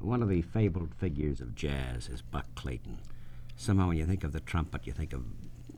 one 0.00 0.22
of 0.22 0.28
the 0.28 0.42
fabled 0.42 0.94
figures 0.94 1.40
of 1.40 1.54
jazz 1.54 2.08
is 2.08 2.22
Buck 2.22 2.46
Clayton. 2.54 2.98
Somehow, 3.56 3.88
when 3.88 3.96
you 3.96 4.06
think 4.06 4.24
of 4.24 4.32
the 4.32 4.40
trumpet, 4.40 4.86
you 4.86 4.92
think 4.92 5.12
of 5.12 5.24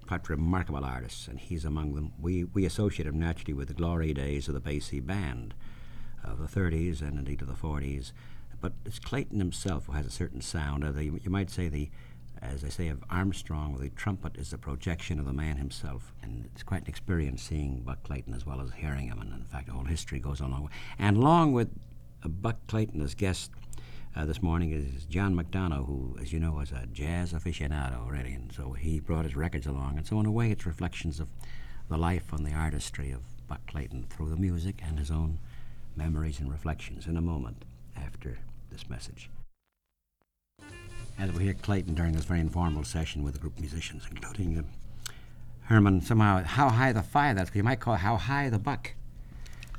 quite 0.07 0.29
remarkable 0.29 0.85
artists, 0.85 1.29
and 1.29 1.39
he's 1.39 1.65
among 1.65 1.95
them. 1.95 2.13
We, 2.21 2.45
we 2.45 2.65
associate 2.65 3.07
him 3.07 3.19
naturally 3.19 3.55
with 3.55 3.69
the 3.69 3.75
glory 3.75 4.13
days 4.13 4.49
of 4.49 4.55
the 4.55 4.61
Basie 4.61 5.05
Band 5.05 5.55
of 6.25 6.39
the 6.39 6.61
30s 6.61 7.01
and 7.01 7.19
indeed 7.19 7.43
of 7.43 7.49
the 7.49 7.55
40s. 7.55 8.13
But 8.61 8.73
it's 8.85 8.99
Clayton 8.99 9.39
himself 9.39 9.87
who 9.87 9.93
has 9.93 10.07
a 10.07 10.11
certain 10.11 10.41
sound. 10.41 10.83
The, 10.83 11.05
you 11.05 11.31
might 11.31 11.49
say 11.49 11.69
the, 11.69 11.89
as 12.43 12.65
I 12.65 12.69
say 12.69 12.89
of 12.89 13.03
Armstrong, 13.09 13.79
the 13.79 13.89
trumpet 13.91 14.37
is 14.37 14.53
a 14.53 14.59
projection 14.59 15.19
of 15.19 15.27
the 15.27 15.33
man 15.33 15.57
himself, 15.57 16.13
and 16.23 16.45
it's 16.53 16.63
quite 16.63 16.83
an 16.83 16.89
experience 16.89 17.43
seeing 17.43 17.81
Buck 17.81 18.03
Clayton 18.03 18.35
as 18.35 18.45
well 18.45 18.61
as 18.61 18.73
hearing 18.73 19.07
him. 19.07 19.21
And 19.21 19.33
in 19.33 19.45
fact, 19.45 19.67
the 19.67 19.73
whole 19.73 19.85
history 19.85 20.19
goes 20.19 20.41
on 20.41 20.51
along. 20.51 20.71
And 20.99 21.17
along 21.17 21.53
with 21.53 21.71
uh, 22.23 22.29
Buck 22.29 22.57
Clayton 22.67 23.01
as 23.01 23.15
guest 23.15 23.53
uh, 24.17 24.25
this 24.25 24.43
morning 24.43 24.73
is 24.73 25.05
John 25.05 25.35
McDonough, 25.35 25.87
who, 25.87 26.17
as 26.21 26.33
you 26.33 26.41
know, 26.41 26.53
was 26.53 26.73
a 26.73 26.87
jazz 26.93 27.33
aficionado 27.33 28.05
already, 28.05 28.33
and 28.33 28.53
so 28.53 28.73
he 28.73 28.99
brought 28.99 29.25
his 29.25 29.37
records 29.37 29.67
along. 29.67 29.99
And 29.99 30.07
so, 30.07 30.19
in 30.19 30.27
a 30.27 30.31
way, 30.31 30.51
it's 30.51 30.67
reflections 30.67 31.21
of 31.21 31.29
the 31.89 31.97
life 31.97 32.33
and 32.33 32.45
the 32.45 32.53
artistry 32.53 33.13
of 33.13 33.21
Buck 33.47 33.65
Clayton 33.67 34.07
through 34.11 34.31
the 34.31 34.37
music 34.37 34.83
and 34.85 34.99
his 34.99 35.11
own 35.11 35.39
memories 35.97 36.41
and 36.41 36.51
reflections. 36.51 37.07
In 37.07 37.17
a 37.17 37.21
moment, 37.21 37.65
after 37.97 38.39
this 38.71 38.91
message. 38.91 39.31
As 41.19 41.33
we 41.33 41.45
hear 41.45 41.55
Clayton 41.55 41.95
during 41.95 42.13
this 42.13 42.25
very 42.25 42.41
informal 42.41 42.83
session 42.85 43.23
with 43.23 43.37
a 43.37 43.39
group 43.39 43.55
of 43.55 43.61
musicians, 43.61 44.07
including 44.11 44.59
uh, 44.59 44.63
Herman, 45.63 46.01
somehow, 46.01 46.43
how 46.43 46.69
high 46.71 46.93
the 46.93 47.03
fire 47.03 47.35
that's, 47.35 47.55
you 47.55 47.63
might 47.63 47.81
call 47.81 47.95
how 47.95 48.17
high 48.17 48.49
the 48.49 48.59
buck. 48.59 48.93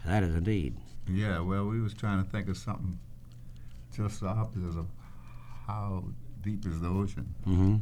That 0.06 0.24
is 0.24 0.36
indeed. 0.36 0.76
Yeah, 1.10 1.40
well, 1.42 1.66
we 1.66 1.82
was 1.82 1.94
trying 1.94 2.24
to 2.24 2.30
think 2.30 2.48
of 2.48 2.58
something 2.58 2.98
just 3.96 4.22
the 4.22 4.28
opposite 4.28 4.78
of 4.78 4.88
how 5.68 6.04
deep 6.42 6.66
is 6.66 6.80
the 6.82 6.88
ocean. 6.88 7.34
Mm-hmm. 7.48 7.76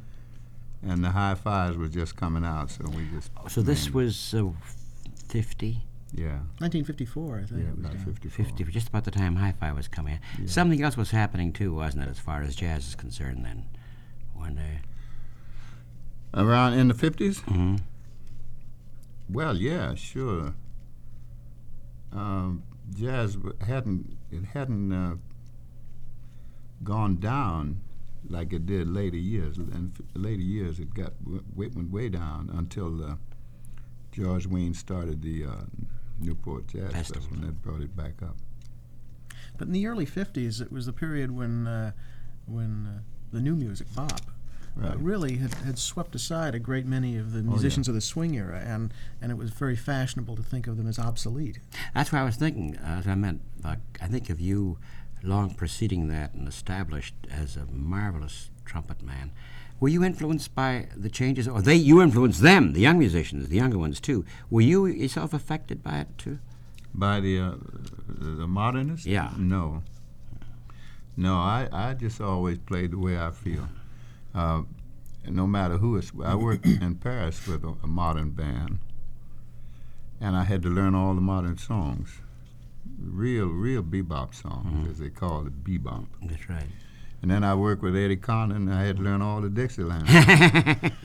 And 0.89 1.03
the 1.03 1.09
high 1.11 1.36
fives 1.36 1.75
were 1.78 1.88
just 1.89 2.16
coming 2.16 2.45
out, 2.45 2.72
so 2.72 2.86
we 2.95 3.06
just. 3.14 3.31
So 3.50 3.61
this 3.61 3.83
named- 3.86 3.95
was 3.95 4.33
uh, 4.33 4.50
50, 5.28 5.81
Yeah, 6.14 6.39
1954, 6.59 7.36
I 7.36 7.44
think. 7.44 7.52
yeah, 7.52 7.58
it 7.58 7.75
was 7.75 7.80
about 7.80 7.92
done. 7.98 8.06
54. 8.06 8.45
50, 8.45 8.64
just 8.72 8.88
about 8.88 9.03
the 9.03 9.11
time 9.11 9.36
hi-fi 9.36 9.72
was 9.73 9.88
coming 9.89 10.14
out. 10.16 10.20
Yeah. 10.39 10.48
Something 10.48 10.81
else 10.81 10.95
was 10.95 11.11
happening 11.11 11.52
too, 11.52 11.73
wasn't 11.73 12.03
it, 12.03 12.09
as 12.09 12.20
far 12.20 12.42
as 12.44 12.55
jazz 12.55 12.88
is 12.88 12.95
concerned 12.95 13.44
then? 13.44 13.66
One 14.33 14.55
day. 14.55 14.80
Around 16.33 16.73
in 16.73 16.88
the 16.88 16.94
50s? 16.94 17.42
Mm-hmm. 17.42 17.76
Well, 19.30 19.58
yeah, 19.58 19.95
sure. 19.95 20.53
Um, 22.14 22.64
jazz 22.98 23.38
hadn't 23.67 24.17
it 24.31 24.44
hadn't 24.53 24.92
uh, 24.92 25.16
gone 26.83 27.17
down 27.17 27.81
like 28.30 28.53
it 28.53 28.66
did 28.66 28.88
later 28.88 29.17
years. 29.17 29.58
In 29.58 29.94
f- 29.95 30.05
later 30.13 30.41
years, 30.41 30.80
it 30.80 30.94
got 30.94 31.13
went, 31.55 31.75
went 31.75 31.91
way 31.91 32.09
down 32.09 32.49
until 32.53 33.03
uh, 33.03 33.16
George 34.11 34.45
Wein 34.47 34.73
started 34.73 35.21
the 35.21 35.45
uh, 35.45 35.52
Newport 36.19 36.67
Jazz 36.67 36.91
Festival. 36.91 37.21
Festival, 37.21 37.38
and 37.38 37.47
that 37.47 37.61
brought 37.61 37.81
it 37.81 37.95
back 37.95 38.21
up. 38.21 38.36
But 39.58 39.67
in 39.67 39.73
the 39.73 39.88
early 39.88 40.05
50s, 40.05 40.61
it 40.61 40.71
was 40.71 40.86
the 40.86 40.94
period 40.94 41.31
when, 41.31 41.67
uh, 41.67 41.91
when 42.45 42.88
uh, 42.88 42.99
the 43.31 43.41
new 43.41 43.55
music, 43.55 43.88
bop, 43.95 44.11
uh, 44.14 44.31
Right. 44.75 44.99
really 45.02 45.38
had, 45.38 45.53
had 45.55 45.77
swept 45.80 46.16
aside 46.16 46.55
a 46.55 46.59
great 46.59 46.86
many 46.86 47.17
of 47.17 47.33
the 47.33 47.39
yeah. 47.39 47.45
musicians 47.49 47.88
of 47.89 47.95
the 47.95 48.02
swing 48.02 48.36
era, 48.38 48.61
and, 48.66 48.93
and 49.21 49.31
it 49.31 49.38
was 49.38 49.49
very 49.49 49.75
fashionable 49.75 50.36
to 50.38 50.43
think 50.43 50.67
of 50.67 50.77
them 50.77 50.88
as 50.88 50.97
obsolete. 50.99 51.59
That's 51.93 52.11
what 52.14 52.19
I 52.21 52.23
was 52.23 52.36
thinking, 52.38 52.77
as 52.77 53.05
I 53.08 53.16
meant, 53.16 53.41
Buck. 53.61 53.80
I 54.02 54.08
think 54.08 54.30
of 54.30 54.39
you 54.39 54.77
long 55.23 55.53
preceding 55.53 56.08
that 56.08 56.34
and 56.34 56.48
established 56.48 57.16
as 57.30 57.56
a 57.56 57.66
marvelous 57.66 58.50
trumpet 58.66 59.02
man. 59.02 59.31
Were 59.80 59.89
you 59.89 60.03
influenced 60.03 60.53
by 60.56 60.88
the 60.95 61.10
changes, 61.10 61.48
or 61.48 61.61
they 61.61 61.76
you 61.76 62.02
influenced 62.02 62.42
them, 62.42 62.73
the 62.73 62.82
young 62.82 62.99
musicians, 62.99 63.48
the 63.48 63.55
younger 63.55 63.77
ones 63.77 63.99
too? 63.99 64.26
Were 64.49 64.61
you 64.61 64.86
yourself 64.86 65.33
affected 65.33 65.82
by 65.82 65.99
it 65.99 66.17
too? 66.17 66.39
By 66.93 67.20
the 67.20 67.39
uh, 67.39 67.55
the 68.08 68.48
modernists? 68.48 69.05
Yeah. 69.05 69.32
No. 69.38 69.83
No, 71.16 71.36
I, 71.36 71.67
I 71.72 71.93
just 71.93 72.22
always 72.22 72.58
played 72.58 72.92
the 72.92 72.98
way 72.98 73.17
I 73.17 73.32
feel. 73.32 73.67
Uh, 74.33 74.64
no 75.27 75.45
matter 75.48 75.77
who 75.77 75.98
it's. 75.98 76.11
I 76.23 76.36
worked 76.36 76.66
in 76.66 76.95
Paris 76.95 77.48
with 77.48 77.64
a, 77.64 77.76
a 77.83 77.88
modern 77.88 78.32
band, 78.32 78.80
and 80.20 80.36
I 80.36 80.43
had 80.43 80.61
to 80.64 80.70
learn 80.70 80.95
all 80.95 81.14
the 81.16 81.22
modern 81.22 81.58
songs, 81.58 82.20
real 83.02 83.48
real 83.48 83.83
bebop 83.83 84.33
songs, 84.33 84.89
as 84.89 85.00
they 85.00 85.10
call 85.10 85.45
it, 85.48 85.64
bebop. 85.64 86.08
That's 86.23 86.50
right. 86.50 86.67
And 87.22 87.30
then 87.30 87.44
I 87.44 87.54
worked 87.54 87.82
with 87.83 87.95
Eddie 87.95 88.16
Condon, 88.16 88.70
and 88.70 88.73
I 88.73 88.83
had 88.83 88.98
to 88.98 89.04
learn 89.04 89.22
all 89.22 89.42
the 89.42 89.50
Dixieland. 89.50 90.08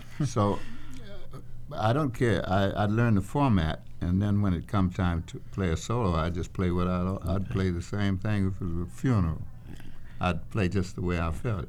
so 0.25 0.59
I 1.73 1.93
don't 1.93 2.13
care. 2.15 2.49
I, 2.49 2.71
I 2.71 2.87
learned 2.87 3.17
the 3.17 3.23
format, 3.23 3.83
and 4.01 4.23
then 4.23 4.41
when 4.41 4.55
it 4.55 4.69
comes 4.69 4.95
time 4.95 5.25
to 5.25 5.41
play 5.53 5.71
a 5.71 5.77
solo, 5.77 6.15
I 6.15 6.31
just 6.31 6.53
play 6.53 6.71
what 6.71 6.87
I 6.87 7.17
I'd 7.27 7.51
play 7.51 7.71
the 7.71 7.83
same 7.83 8.19
thing 8.19 8.47
if 8.47 8.61
it 8.61 8.65
was 8.65 8.87
a 8.87 8.91
funeral. 8.91 9.43
I'd 10.21 10.49
play 10.51 10.69
just 10.69 10.95
the 10.95 11.03
way 11.03 11.19
I 11.19 11.33
felt. 11.33 11.67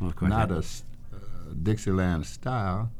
Well, 0.00 0.12
Not 0.20 0.50
a 0.50 0.58
uh, 0.58 1.18
Dixieland 1.62 2.26
style, 2.26 2.90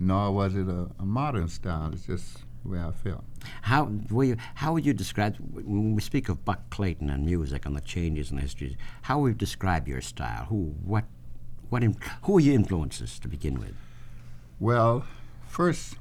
nor 0.00 0.32
was 0.32 0.56
it 0.56 0.66
a, 0.68 0.88
a 0.98 1.04
modern 1.04 1.48
style. 1.48 1.92
It's 1.92 2.06
just 2.06 2.38
the 2.64 2.70
way 2.70 2.80
I 2.80 2.92
felt. 2.92 3.24
How 3.62 3.90
were 4.10 4.24
you, 4.24 4.36
How 4.54 4.72
would 4.72 4.84
you 4.84 4.92
describe 4.92 5.36
when 5.38 5.94
we 5.94 6.00
speak 6.00 6.28
of 6.28 6.44
Buck 6.44 6.70
Clayton 6.70 7.10
and 7.10 7.24
music 7.24 7.66
and 7.66 7.76
the 7.76 7.80
changes 7.80 8.30
in 8.30 8.36
the 8.36 8.42
histories? 8.42 8.76
How 9.02 9.20
would 9.20 9.28
you 9.28 9.34
describe 9.34 9.88
your 9.88 10.00
style? 10.00 10.46
Who, 10.46 10.74
what, 10.84 11.04
what, 11.68 11.82
in, 11.82 11.96
who 12.22 12.34
were 12.34 12.40
your 12.40 12.54
influences 12.54 13.18
to 13.20 13.28
begin 13.28 13.58
with? 13.58 13.74
Well, 14.60 15.04
first, 15.46 15.96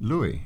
Louis. 0.00 0.42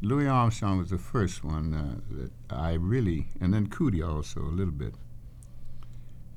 Louis 0.00 0.28
Armstrong 0.28 0.78
was 0.78 0.90
the 0.90 0.98
first 0.98 1.42
one 1.42 1.74
uh, 1.74 2.16
that 2.16 2.30
I 2.50 2.74
really, 2.74 3.26
and 3.40 3.52
then 3.52 3.66
Cootie 3.66 4.02
also 4.02 4.40
a 4.40 4.54
little 4.54 4.72
bit. 4.72 4.94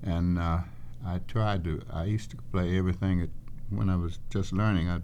And 0.01 0.39
uh, 0.39 0.61
I 1.05 1.19
tried 1.27 1.63
to. 1.65 1.81
I 1.91 2.05
used 2.05 2.31
to 2.31 2.37
play 2.51 2.77
everything. 2.77 3.21
At, 3.21 3.29
when 3.69 3.89
I 3.89 3.95
was 3.95 4.19
just 4.31 4.51
learning, 4.51 4.89
I'd 4.89 5.03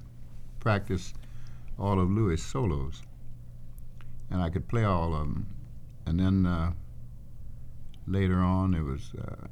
practice 0.68 1.14
all 1.80 1.98
of 2.04 2.10
Louis' 2.10 2.44
solos, 2.44 3.02
and 4.30 4.42
I 4.42 4.50
could 4.50 4.68
play 4.68 4.84
all 4.84 5.14
of 5.14 5.22
them. 5.22 5.48
And 6.06 6.20
then 6.20 6.46
uh, 6.46 6.72
later 8.06 8.40
on, 8.40 8.74
it 8.74 8.84
was. 8.84 9.12
Uh, 9.18 9.48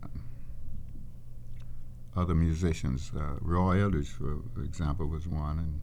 other 2.16 2.34
musicians. 2.34 3.12
Uh, 3.14 3.36
Roy 3.42 3.82
Eldridge, 3.84 4.08
for 4.08 4.64
example, 4.64 5.06
was 5.06 5.28
one, 5.28 5.60
and 5.60 5.82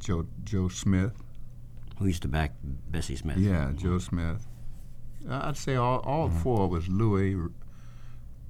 Joe 0.00 0.26
Joe 0.44 0.68
Smith. 0.68 1.14
Who 1.98 2.06
used 2.06 2.22
to 2.22 2.28
back 2.28 2.52
Bessie 2.90 3.16
Smith? 3.16 3.38
Yeah, 3.38 3.72
Joe 3.76 3.98
Smith. 3.98 4.46
I'd 5.28 5.56
say 5.56 5.76
all, 5.76 6.00
all 6.00 6.28
four 6.28 6.68
was 6.68 6.88
Louis, 6.88 7.36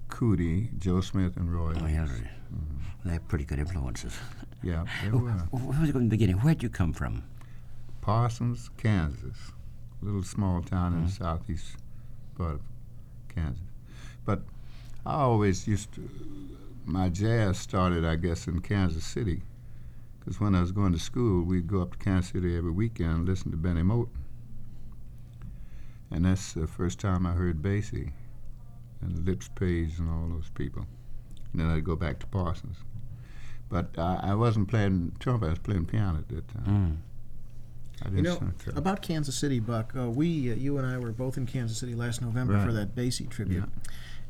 Cootie, 0.08 0.70
Joe 0.78 1.00
Smith, 1.00 1.36
and 1.36 1.52
Roy. 1.52 1.74
Oh, 1.80 1.86
yeah. 1.86 2.06
Mm-hmm. 2.06 3.08
They 3.08 3.12
have 3.12 3.28
pretty 3.28 3.44
good 3.44 3.58
influences. 3.58 4.14
Yeah, 4.62 4.84
they 5.04 5.10
were. 5.10 5.30
who 5.30 5.66
was 5.66 5.88
it 5.88 5.94
in 5.94 6.04
the 6.04 6.10
beginning? 6.10 6.36
Where'd 6.36 6.62
you 6.62 6.68
come 6.68 6.92
from? 6.92 7.22
Parsons, 8.00 8.70
Kansas, 8.76 9.52
a 10.00 10.04
little 10.04 10.22
small 10.22 10.62
town 10.62 10.94
in 10.94 11.04
the 11.04 11.10
southeast 11.10 11.76
part 12.36 12.54
of 12.54 12.60
Kansas. 13.34 13.62
But 14.24 14.42
I 15.04 15.14
always 15.14 15.66
used 15.68 15.92
to. 15.94 16.08
My 16.86 17.10
jazz 17.10 17.58
started, 17.58 18.04
I 18.04 18.16
guess, 18.16 18.46
in 18.46 18.60
Kansas 18.60 19.04
City, 19.04 19.42
because 20.18 20.40
when 20.40 20.54
I 20.54 20.60
was 20.60 20.72
going 20.72 20.92
to 20.92 20.98
school, 20.98 21.44
we'd 21.44 21.66
go 21.66 21.82
up 21.82 21.92
to 21.92 21.98
Kansas 21.98 22.32
City 22.32 22.56
every 22.56 22.72
weekend 22.72 23.12
and 23.12 23.28
listen 23.28 23.50
to 23.50 23.56
Benny 23.56 23.82
Moten. 23.82 24.08
And 26.10 26.24
that's 26.24 26.54
the 26.54 26.66
first 26.66 26.98
time 26.98 27.26
I 27.26 27.32
heard 27.32 27.62
Basie 27.62 28.12
and 29.00 29.26
Lips 29.26 29.48
Page 29.48 29.98
and 29.98 30.08
all 30.08 30.28
those 30.28 30.50
people. 30.50 30.86
And 31.52 31.60
then 31.60 31.68
I'd 31.68 31.84
go 31.84 31.96
back 31.96 32.18
to 32.20 32.26
Parsons. 32.26 32.76
But 33.68 33.98
I, 33.98 34.20
I 34.22 34.34
wasn't 34.34 34.68
playing 34.68 35.12
trumpet; 35.18 35.46
I 35.46 35.50
was 35.50 35.58
playing 35.58 35.86
piano 35.86 36.18
at 36.18 36.28
that 36.28 36.48
time. 36.48 36.64
I 38.04 38.08
You 38.10 38.22
know, 38.22 38.36
uh, 38.36 38.72
about 38.76 39.02
Kansas 39.02 39.36
City, 39.36 39.60
Buck, 39.60 39.92
uh, 39.98 40.08
we, 40.08 40.52
uh, 40.52 40.54
you 40.54 40.78
and 40.78 40.86
I 40.86 40.98
were 40.98 41.10
both 41.10 41.36
in 41.36 41.46
Kansas 41.46 41.78
City 41.78 41.94
last 41.94 42.22
November 42.22 42.64
for 42.64 42.72
that 42.72 42.94
Basie 42.94 43.28
tribute. 43.28 43.64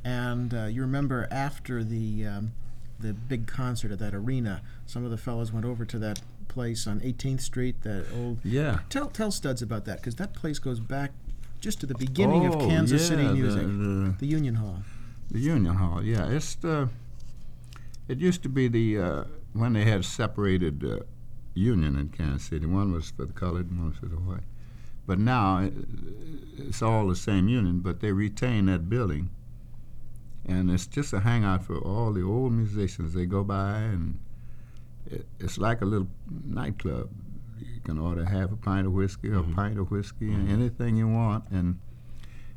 And 0.05 0.55
uh, 0.55 0.65
you 0.65 0.81
remember 0.81 1.29
after 1.31 1.85
the, 1.85 2.25
um, 2.27 2.53
the 2.99 3.13
big 3.13 3.47
concert 3.47 3.93
at 3.93 3.99
that 3.99 4.15
arena, 4.15 4.63
some 4.87 5.05
of 5.05 5.11
the 5.11 5.19
fellows 5.19 5.53
went 5.53 5.67
over 5.67 5.85
to 5.85 5.99
that 5.99 6.23
place 6.49 6.87
on 6.87 7.01
18th 7.01 7.43
Street, 7.43 7.83
that 7.83 8.07
old. 8.17 8.39
Yeah. 8.43 8.81
Tell, 8.89 9.09
tell 9.09 9.31
Studs 9.31 9.61
about 9.61 9.85
that, 9.85 9.99
because 9.99 10.15
that 10.15 10.33
place 10.33 10.59
goes 10.59 10.81
back 10.81 11.13
just 11.61 11.81
to 11.81 11.87
the 11.87 11.95
beginning 11.95 12.47
of 12.47 12.57
Oh, 12.57 12.69
Kansas 12.69 13.07
City 13.09 13.23
yeah, 13.23 13.29
the- 13.29 13.35
music. 13.35 13.63
The, 13.63 14.15
the 14.19 14.27
Union 14.27 14.55
Hall. 14.57 14.83
the 15.31 15.41
Union 15.41 15.75
Hall, 15.75 16.03
yeah. 16.03 16.27
It's 16.29 16.55
the. 16.57 16.89
It 18.09 18.19
used 18.19 18.43
to 18.45 18.49
be 18.49 18.69
the 18.69 18.99
uh, 18.99 19.25
when 19.53 19.73
they 19.75 19.85
had 19.85 20.05
separated 20.05 20.83
uh, 20.85 21.01
Union 21.55 21.97
in 21.97 22.09
Kansas 22.09 22.45
City. 22.49 22.67
One 22.67 22.93
was 22.93 23.11
for 23.11 23.27
the 23.27 23.33
colored, 23.33 23.71
and 23.71 23.79
one 23.79 23.89
was 23.91 23.99
for 23.99 24.07
the 24.07 24.17
white. 24.17 24.45
But 25.07 25.19
now, 25.19 25.69
it's 26.59 26.83
all 26.83 27.09
the 27.09 27.17
same 27.17 27.49
union, 27.49 27.81
but 27.81 28.01
they 28.01 28.13
retain 28.13 28.67
that 28.67 28.89
building, 28.91 29.31
and 30.47 30.71
it's 30.71 30.87
just 30.87 31.13
a 31.15 31.21
hangout 31.21 31.65
for 31.65 31.79
all 31.79 32.13
the 32.13 32.23
old 32.23 32.53
musicians. 32.53 33.15
They 33.15 33.25
go 33.27 33.43
by, 33.45 33.79
and 33.81 34.19
it, 35.11 35.27
it's 35.41 35.57
like 35.59 35.81
a 35.83 35.87
little 35.87 36.09
nightclub. 36.45 37.09
You 37.89 37.95
can 37.95 38.03
order 38.03 38.27
half 38.27 38.53
a 38.53 38.57
pint 38.57 38.87
of 38.87 38.93
whiskey 38.93 39.31
or 39.31 39.39
a 39.39 39.43
mm-hmm. 39.43 39.55
pint 39.55 39.79
of 39.79 39.91
whiskey 39.91 40.31
and 40.31 40.47
mm-hmm. 40.47 40.61
anything 40.61 40.97
you 40.97 41.09
want, 41.09 41.45
and 41.51 41.79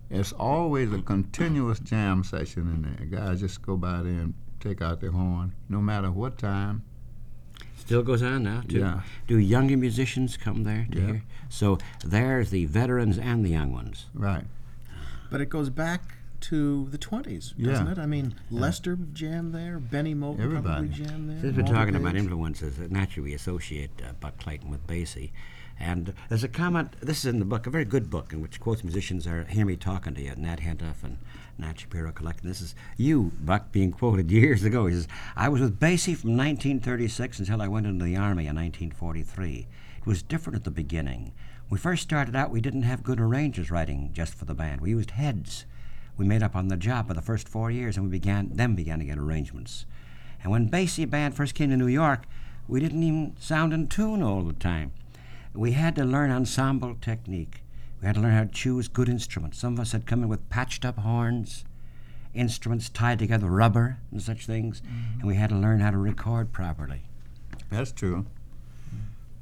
it's 0.10 0.34
always 0.34 0.92
a 0.92 1.02
continuous 1.02 1.80
jam 1.80 2.26
session 2.26 2.64
in 2.64 2.82
there. 2.82 3.06
Guys 3.22 3.40
just 3.40 3.62
go 3.62 3.78
by 3.78 4.02
there 4.02 4.12
and 4.12 4.34
take 4.60 4.82
out 4.82 5.00
their 5.00 5.12
horn, 5.12 5.54
no 5.70 5.80
matter 5.80 6.12
what 6.12 6.38
time. 6.38 6.84
Still 7.78 8.04
goes 8.04 8.22
on 8.22 8.44
now, 8.44 8.64
too. 8.68 8.80
Yeah. 8.80 9.04
Do 9.26 9.38
younger 9.38 9.78
musicians 9.78 10.36
come 10.36 10.66
there 10.66 10.86
to 10.92 11.00
Yeah. 11.00 11.06
hear? 11.06 11.24
So 11.48 11.78
there's 12.04 12.50
the 12.50 12.66
veterans 12.66 13.18
and 13.18 13.46
the 13.46 13.52
young 13.52 13.72
ones. 13.72 14.08
Right. 14.14 14.44
But 15.30 15.40
it 15.40 15.48
goes 15.48 15.70
back 15.70 16.18
to 16.42 16.88
the 16.90 16.98
20s, 16.98 17.54
doesn't 17.58 17.86
Yeah. 17.86 17.92
it? 17.92 17.98
I 17.98 18.06
mean, 18.06 18.34
Lester 18.50 18.98
jammed 19.14 19.54
there, 19.54 19.80
Benny 19.80 20.14
Moten 20.16 20.40
Everybody. 20.40 20.88
probably 20.90 21.06
jammed 21.06 21.30
there. 21.30 21.42
Since 21.42 21.56
we're 21.58 21.64
Walter 21.64 21.76
talking 21.78 21.96
about 21.96 22.16
influences, 22.16 22.78
naturally 22.90 23.30
we 23.30 23.34
associate 23.36 23.92
uh, 24.04 24.14
Buck 24.20 24.38
Clayton 24.40 24.70
with 24.70 24.86
Basie. 24.88 25.32
And 25.80 26.14
there's 26.30 26.44
a 26.44 26.48
comment, 26.48 26.94
this 27.02 27.20
is 27.20 27.26
in 27.26 27.40
the 27.40 27.46
book, 27.46 27.66
a 27.66 27.72
very 27.72 27.86
good 27.86 28.10
book, 28.12 28.34
in 28.34 28.42
which 28.42 28.60
quotes 28.60 28.84
musicians 28.84 29.26
are 29.26 29.46
Hear 29.46 29.66
Me 29.66 29.76
Talking 29.76 30.14
to 30.14 30.22
You, 30.22 30.36
Nat 30.36 30.60
Hentoff 30.60 31.04
and 31.04 31.18
Nat 31.58 31.80
Shapiro 31.80 32.12
collecting. 32.12 32.48
This 32.48 32.62
is 32.62 32.76
you, 32.98 33.32
Buck, 33.44 33.72
being 33.72 33.92
quoted 33.92 34.30
years 34.32 34.64
ago. 34.64 34.86
He 34.86 34.94
says, 34.94 35.08
I 35.36 35.50
was 35.50 35.60
with 35.62 35.80
Basie 35.80 36.16
from 36.16 36.38
1936 36.38 37.40
until 37.40 37.62
I 37.64 37.68
went 37.68 37.88
into 37.88 38.06
the 38.06 38.16
Army 38.16 38.46
in 38.46 38.56
1943. 38.58 39.68
It 39.98 40.06
was 40.06 40.22
different 40.22 40.56
at 40.58 40.64
the 40.66 40.72
beginning. 40.72 41.32
When 41.68 41.78
we 41.78 41.82
first 41.82 42.04
started 42.04 42.36
out, 42.36 42.52
we 42.52 42.62
didn't 42.62 42.84
have 42.84 43.02
good 43.02 43.20
arrangers 43.20 43.72
writing 43.72 44.12
just 44.14 44.34
for 44.36 44.46
the 44.46 44.54
band. 44.54 44.82
We 44.82 44.92
used 44.92 45.12
heads. 45.12 45.66
We 46.18 46.26
made 46.26 46.44
up 46.44 46.56
on 46.56 46.68
the 46.68 46.78
job 46.78 47.08
for 47.08 47.14
the 47.14 47.22
first 47.22 47.50
four 47.50 47.72
years, 47.72 47.98
and 47.98 48.06
we 48.06 48.12
began 48.12 48.52
then 48.54 48.76
began 48.76 49.00
to 49.00 49.06
get 49.06 49.18
arrangements. 49.18 49.86
And 50.44 50.52
when 50.52 50.70
Basie 50.70 51.10
Band 51.10 51.36
first 51.36 51.56
came 51.56 51.70
to 51.70 51.78
New 51.78 51.88
York, 51.88 52.26
we 52.68 52.80
didn't 52.80 53.04
even 53.04 53.36
sound 53.40 53.74
in 53.74 53.88
tune 53.88 54.24
all 54.24 54.44
the 54.44 54.54
time. 54.54 54.92
We 55.54 55.74
had 55.74 55.96
to 55.96 56.06
learn 56.06 56.32
ensemble 56.32 56.96
technique. 57.02 57.64
We 58.00 58.08
had 58.08 58.16
to 58.16 58.22
learn 58.22 58.34
how 58.34 58.44
to 58.44 58.50
choose 58.50 58.88
good 58.88 59.10
instruments. 59.10 59.60
Some 59.60 59.74
of 59.74 59.80
us 59.80 59.92
had 59.92 60.06
come 60.06 60.24
in 60.24 60.30
with 60.30 60.50
patched 60.50 60.86
up 60.86 61.00
horns, 61.00 61.66
instruments 62.34 62.90
tied 62.90 63.20
together, 63.20 63.46
with 63.46 63.54
rubber 63.54 63.98
and 64.12 64.22
such 64.22 64.46
things, 64.46 64.82
mm-hmm. 64.82 65.20
and 65.20 65.28
we 65.28 65.36
had 65.36 65.50
to 65.50 65.56
learn 65.56 65.82
how 65.82 65.92
to 65.92 65.98
record 65.98 66.52
properly. 66.52 67.02
That's 67.70 67.92
true. 67.92 68.26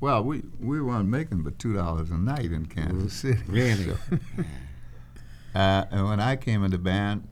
Well, 0.01 0.23
we, 0.23 0.43
we 0.59 0.81
weren't 0.81 1.09
making 1.09 1.43
but 1.43 1.59
two 1.59 1.73
dollars 1.73 2.09
a 2.09 2.17
night 2.17 2.51
in 2.51 2.65
Kansas 2.65 3.13
City. 3.13 3.43
Really? 3.47 3.83
So, 3.85 3.95
uh, 5.55 5.85
and 5.91 6.07
when 6.07 6.19
I 6.19 6.35
came 6.35 6.63
in 6.63 6.71
the 6.71 6.77
band, 6.77 7.27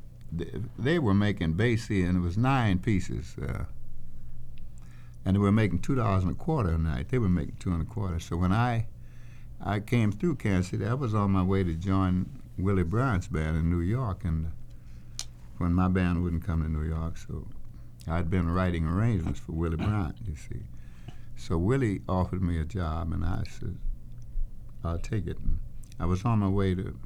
they 0.78 1.00
were 1.00 1.14
making 1.14 1.54
Basie, 1.54 2.08
and 2.08 2.18
it 2.18 2.22
was 2.22 2.38
nine 2.38 2.80
pieces, 2.80 3.36
uh, 3.42 3.66
and 5.24 5.36
they 5.36 5.40
were 5.40 5.52
making 5.52 5.80
two 5.80 5.96
dollars 5.96 6.24
and 6.24 6.32
a 6.32 6.36
quarter 6.36 6.72
a 6.72 6.78
night. 6.78 7.10
They 7.10 7.18
were 7.18 7.30
making 7.30 7.58
two 7.60 7.72
and 7.72 7.82
a 7.82 7.86
quarter. 7.86 8.20
So 8.20 8.38
when 8.38 8.52
I 8.52 8.88
I 9.64 9.80
came 9.80 10.12
through 10.12 10.36
Kansas 10.36 10.72
City, 10.72 10.86
I 10.86 10.94
was 10.94 11.16
on 11.16 11.32
my 11.32 11.44
way 11.44 11.64
to 11.64 11.74
join 11.74 12.30
Willie 12.58 12.84
Bryant's 12.84 13.28
band 13.28 13.58
in 13.58 13.70
New 13.70 13.82
York, 13.82 14.24
and 14.24 14.52
when 15.58 15.74
my 15.74 15.88
band 15.88 16.24
wouldn't 16.24 16.44
come 16.44 16.62
to 16.62 16.70
New 16.70 16.84
York, 16.84 17.18
so 17.18 17.48
I'd 18.08 18.30
been 18.30 18.50
writing 18.50 18.86
arrangements 18.86 19.40
for 19.40 19.54
Willie 19.54 19.78
Bryant, 19.78 20.18
you 20.26 20.36
see. 20.36 20.62
So 21.36 21.58
Willie 21.58 22.02
offered 22.08 22.42
me 22.42 22.60
a 22.60 22.66
job, 22.66 23.12
and 23.12 23.24
I 23.24 23.44
said, 23.60 23.78
I'll 24.84 25.00
take 25.00 25.28
it. 25.28 25.38
And 25.40 25.60
I 26.00 26.06
was 26.06 26.24
on 26.26 26.40
my 26.40 26.48
way 26.48 26.74
to 26.76 26.98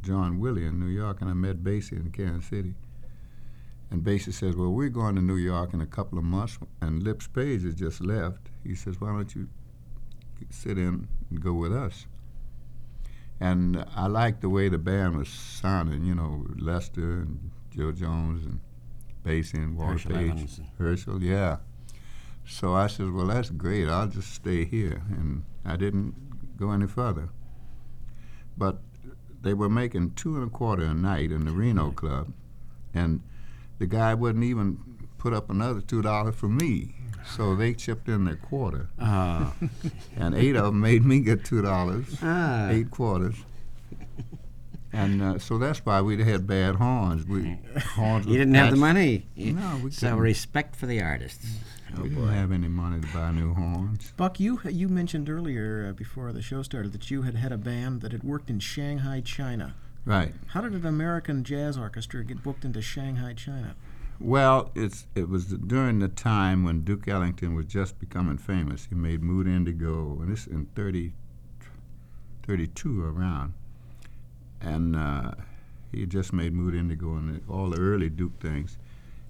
join 0.00 0.38
Willie 0.38 0.66
in 0.66 0.78
New 0.78 0.86
York, 0.86 1.20
and 1.20 1.30
I 1.30 1.34
met 1.34 1.62
Basie 1.62 1.92
in 1.92 2.10
Kansas 2.10 2.48
City. 2.48 2.74
And 3.90 4.02
Basie 4.02 4.32
says, 4.32 4.56
Well, 4.56 4.70
we're 4.70 4.88
going 4.88 5.16
to 5.16 5.22
New 5.22 5.36
York 5.36 5.74
in 5.74 5.80
a 5.80 5.86
couple 5.86 6.18
of 6.18 6.24
months, 6.24 6.58
and 6.80 7.02
Lips 7.02 7.26
Page 7.26 7.64
has 7.64 7.74
just 7.74 8.00
left. 8.00 8.48
He 8.64 8.74
says, 8.74 9.00
Why 9.00 9.08
don't 9.08 9.34
you 9.34 9.48
sit 10.50 10.78
in 10.78 11.08
and 11.30 11.42
go 11.42 11.52
with 11.52 11.72
us? 11.72 12.06
And 13.40 13.84
I 13.96 14.06
liked 14.06 14.42
the 14.42 14.50
way 14.50 14.68
the 14.68 14.78
band 14.78 15.16
was 15.16 15.28
sounding, 15.28 16.04
you 16.04 16.14
know, 16.14 16.46
Lester 16.56 17.22
and 17.22 17.50
Joe 17.70 17.90
Jones 17.90 18.44
and 18.44 18.60
Basie 19.24 19.54
and 19.54 19.76
Walter 19.76 19.92
Herschel 19.92 20.12
Page. 20.12 20.30
Evans 20.30 20.60
Herschel, 20.78 21.22
yeah. 21.22 21.56
So 22.44 22.74
I 22.74 22.86
said, 22.86 23.12
well, 23.12 23.26
that's 23.26 23.50
great. 23.50 23.88
I'll 23.88 24.08
just 24.08 24.34
stay 24.34 24.64
here. 24.64 25.02
And 25.10 25.44
I 25.64 25.76
didn't 25.76 26.14
go 26.58 26.70
any 26.72 26.86
further. 26.86 27.30
But 28.58 28.82
they 29.42 29.54
were 29.54 29.68
making 29.68 30.12
two 30.12 30.36
and 30.36 30.46
a 30.46 30.50
quarter 30.50 30.84
a 30.84 30.94
night 30.94 31.30
in 31.32 31.44
the 31.44 31.52
Reno 31.52 31.86
mm-hmm. 31.86 31.94
Club. 31.94 32.32
And 32.92 33.22
the 33.78 33.86
guy 33.86 34.14
wouldn't 34.14 34.44
even 34.44 34.78
put 35.18 35.32
up 35.32 35.50
another 35.50 35.80
$2 35.80 36.34
for 36.34 36.48
me. 36.48 36.94
So 37.36 37.52
ah. 37.52 37.54
they 37.54 37.74
chipped 37.74 38.08
in 38.08 38.24
their 38.24 38.36
quarter. 38.36 38.88
Oh, 38.98 39.54
And 40.16 40.34
eight 40.34 40.56
of 40.56 40.64
them 40.66 40.80
made 40.80 41.04
me 41.04 41.20
get 41.20 41.44
$2, 41.44 42.18
ah. 42.22 42.68
eight 42.70 42.90
quarters. 42.90 43.36
And 44.92 45.22
uh, 45.22 45.38
so 45.38 45.56
that's 45.58 45.78
why 45.86 46.00
we 46.02 46.22
had 46.22 46.46
bad 46.46 46.74
horns. 46.76 47.24
We 47.26 47.58
horns 47.94 48.26
You 48.26 48.36
didn't 48.38 48.54
have 48.54 48.66
the 48.70 48.76
patched. 48.76 48.80
money. 48.80 49.26
No, 49.36 49.80
we 49.84 49.90
So 49.92 50.08
couldn't. 50.08 50.18
respect 50.22 50.74
for 50.76 50.86
the 50.86 51.00
artists. 51.00 51.46
we 51.96 52.08
didn't 52.08 52.28
have 52.28 52.50
any 52.52 52.66
money 52.68 53.00
to 53.00 53.06
buy 53.14 53.30
new 53.30 53.54
horns. 53.54 54.12
Buck, 54.16 54.40
you 54.40 54.60
you 54.68 54.88
mentioned 54.88 55.28
earlier 55.30 55.86
uh, 55.88 55.92
before 55.92 56.32
the 56.32 56.42
show 56.42 56.62
started 56.62 56.92
that 56.92 57.10
you 57.10 57.22
had 57.22 57.36
had 57.36 57.52
a 57.52 57.58
band 57.58 58.00
that 58.00 58.10
had 58.12 58.24
worked 58.24 58.50
in 58.50 58.58
Shanghai, 58.58 59.20
China. 59.20 59.74
Right. 60.04 60.34
How 60.48 60.60
did 60.62 60.72
an 60.72 60.86
American 60.86 61.44
jazz 61.44 61.76
orchestra 61.78 62.24
get 62.24 62.42
booked 62.42 62.64
into 62.64 62.80
Shanghai, 62.82 63.34
China? 63.34 63.76
Well, 64.18 64.70
it's 64.74 65.06
it 65.14 65.28
was 65.28 65.46
during 65.46 66.00
the 66.00 66.08
time 66.08 66.64
when 66.64 66.80
Duke 66.82 67.06
Ellington 67.06 67.54
was 67.54 67.66
just 67.66 67.98
becoming 68.00 68.38
famous. 68.38 68.86
He 68.90 68.94
made 68.96 69.22
Mood 69.22 69.46
Indigo, 69.46 70.18
and 70.20 70.32
this 70.32 70.46
in 70.46 70.66
30, 70.74 71.12
32 72.42 73.04
around, 73.04 73.54
and 74.60 74.96
uh, 74.96 75.32
he 75.92 76.06
just 76.06 76.32
made 76.32 76.52
Mood 76.52 76.74
Indigo 76.74 77.16
and 77.16 77.40
all 77.48 77.70
the 77.70 77.78
early 77.78 78.08
Duke 78.08 78.40
things, 78.40 78.78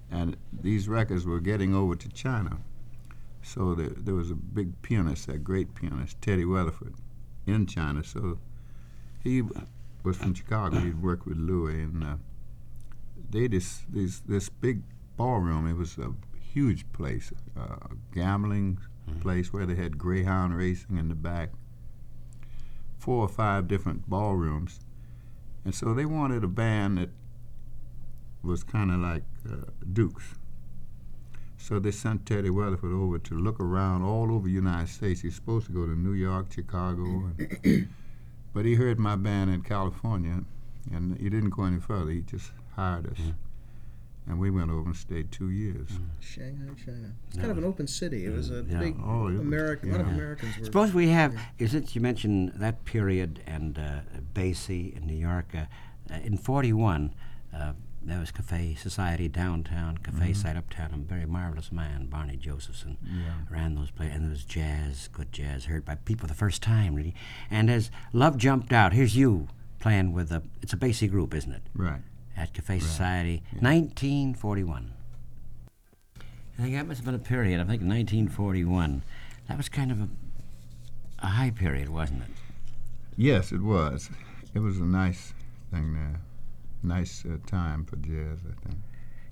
and 0.09 0.37
these 0.51 0.87
records 0.87 1.25
were 1.25 1.39
getting 1.39 1.73
over 1.73 1.95
to 1.95 2.09
China. 2.09 2.57
So 3.41 3.73
there, 3.73 3.89
there 3.89 4.13
was 4.13 4.29
a 4.29 4.35
big 4.35 4.81
pianist, 4.81 5.27
a 5.27 5.37
great 5.37 5.73
pianist, 5.73 6.21
Teddy 6.21 6.45
Weatherford, 6.45 6.93
in 7.47 7.65
China. 7.65 8.03
So 8.03 8.37
he 9.23 9.41
was 10.03 10.17
from 10.17 10.33
Chicago. 10.33 10.79
He'd 10.79 11.01
worked 11.01 11.25
with 11.25 11.37
Louis, 11.37 11.81
and 11.81 12.03
uh, 12.03 12.15
they 13.29 13.47
this 13.47 13.81
this 13.89 14.19
this 14.19 14.49
big 14.49 14.83
ballroom. 15.17 15.67
It 15.67 15.75
was 15.75 15.97
a 15.97 16.13
huge 16.53 16.85
place, 16.93 17.31
uh, 17.57 17.77
a 17.81 17.95
gambling 18.13 18.79
place 19.19 19.51
where 19.51 19.65
they 19.65 19.75
had 19.75 19.97
greyhound 19.97 20.55
racing 20.55 20.97
in 20.97 21.09
the 21.09 21.15
back. 21.15 21.49
Four 22.97 23.23
or 23.23 23.29
five 23.29 23.67
different 23.67 24.07
ballrooms, 24.09 24.79
and 25.65 25.73
so 25.75 25.93
they 25.93 26.05
wanted 26.05 26.43
a 26.43 26.47
band 26.47 26.97
that 26.97 27.09
was 28.43 28.63
kind 28.63 28.91
of 28.91 28.99
like 28.99 29.23
uh, 29.49 29.65
Duke's. 29.93 30.35
So 31.57 31.79
they 31.79 31.91
sent 31.91 32.25
Teddy 32.25 32.49
Weatherford 32.49 32.91
over 32.91 33.19
to 33.19 33.35
look 33.35 33.59
around 33.59 34.01
all 34.01 34.33
over 34.33 34.47
the 34.47 34.53
United 34.53 34.89
States. 34.89 35.21
He's 35.21 35.35
supposed 35.35 35.67
to 35.67 35.71
go 35.71 35.85
to 35.85 35.91
New 35.91 36.13
York, 36.13 36.51
Chicago, 36.51 37.29
and, 37.37 37.87
but 38.53 38.65
he 38.65 38.73
heard 38.75 38.97
my 38.99 39.15
band 39.15 39.51
in 39.51 39.61
California, 39.61 40.43
and 40.91 41.17
he 41.19 41.29
didn't 41.29 41.51
go 41.51 41.65
any 41.65 41.79
further. 41.79 42.09
He 42.09 42.21
just 42.21 42.51
hired 42.75 43.05
us, 43.11 43.19
and 44.27 44.39
we 44.39 44.49
went 44.49 44.69
over 44.71 44.87
and 44.89 44.95
stayed 44.95 45.31
two 45.31 45.49
years. 45.49 45.89
Shanghai, 46.19 46.73
China. 46.85 47.11
It's 47.29 47.37
kind 47.37 47.51
of 47.51 47.57
an 47.57 47.63
open 47.63 47.87
city. 47.87 48.25
It 48.25 48.33
was 48.33 48.49
a 48.51 48.63
Yeah. 48.69 48.79
big 48.79 48.95
Oh, 49.03 49.27
it 49.27 49.31
was- 49.31 49.39
American. 49.41 49.89
A 49.89 49.91
lot 49.93 50.01
of 50.01 50.07
yeah. 50.07 50.13
Americans 50.13 50.57
were. 50.57 50.65
Suppose 50.65 50.93
we 50.93 51.09
have, 51.09 51.35
since 51.65 51.95
you 51.95 52.01
mentioned 52.01 52.53
that 52.55 52.85
period 52.85 53.41
and 53.47 53.77
uh, 53.79 54.01
Basie 54.33 54.95
in 54.95 55.05
New 55.07 55.17
York, 55.17 55.53
uh, 55.55 55.65
uh, 56.11 56.19
in 56.23 56.37
41, 56.37 57.13
uh, 57.53 57.73
there 58.03 58.19
was 58.19 58.31
Cafe 58.31 58.75
Society 58.75 59.27
downtown, 59.27 59.97
Cafe 59.97 60.33
Society 60.33 60.57
uptown. 60.57 60.91
A 60.93 60.97
very 60.97 61.25
marvelous 61.25 61.71
man, 61.71 62.07
Barney 62.07 62.37
Josephson, 62.37 62.97
Yeah. 63.03 63.33
ran 63.49 63.75
those 63.75 63.91
places. 63.91 64.15
And 64.15 64.23
there 64.25 64.31
was 64.31 64.43
jazz, 64.45 65.07
good 65.11 65.31
jazz, 65.31 65.65
heard 65.65 65.85
by 65.85 65.95
people 65.95 66.27
the 66.27 66.33
first 66.33 66.61
time, 66.63 66.95
really. 66.95 67.13
And 67.49 67.69
as 67.69 67.91
Love 68.13 68.37
jumped 68.37 68.71
out, 68.73 68.93
here's 68.93 69.15
you 69.15 69.49
playing 69.79 70.13
with 70.13 70.31
a, 70.31 70.41
it's 70.61 70.73
a 70.73 70.77
Basie 70.77 71.09
group, 71.09 71.33
isn't 71.33 71.51
it? 71.51 71.63
Right. 71.75 72.01
At 72.37 72.53
Cafe 72.53 72.79
Society, 72.79 73.43
1941. 73.59 74.93
I 76.17 76.61
think 76.61 76.75
that 76.75 76.87
must 76.87 76.99
have 76.99 77.05
been 77.05 77.15
a 77.15 77.19
period, 77.19 77.55
I 77.55 77.63
think 77.63 77.81
1941. 77.81 79.03
That 79.47 79.57
was 79.57 79.69
kind 79.69 79.91
of 79.91 80.01
a, 80.01 80.09
a 81.19 81.27
high 81.27 81.51
period, 81.51 81.89
wasn't 81.89 82.23
it? 82.23 82.29
Yes, 83.17 83.51
it 83.51 83.61
was. 83.61 84.09
It 84.53 84.59
was 84.59 84.77
a 84.77 84.85
nice 84.85 85.33
thing 85.71 85.93
there. 85.93 86.21
Nice 86.83 87.23
uh, 87.25 87.37
time 87.47 87.85
for 87.85 87.95
jazz, 87.97 88.39
I 88.45 88.67
think. 88.67 88.79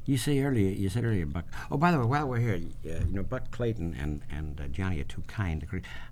You 0.09 0.17
say 0.17 0.39
earlier, 0.39 0.71
you 0.71 0.89
said 0.89 1.05
earlier, 1.05 1.27
Buck. 1.27 1.45
Oh, 1.69 1.77
by 1.77 1.91
the 1.91 1.99
way, 1.99 2.05
while 2.05 2.27
we're 2.27 2.39
here, 2.39 2.55
uh, 2.55 3.05
you 3.05 3.13
know, 3.13 3.21
Buck 3.21 3.51
Clayton 3.51 3.95
and 4.01 4.21
and 4.31 4.59
uh, 4.59 4.67
Johnny 4.69 4.99
are 4.99 5.03
too 5.03 5.21
kind. 5.27 5.63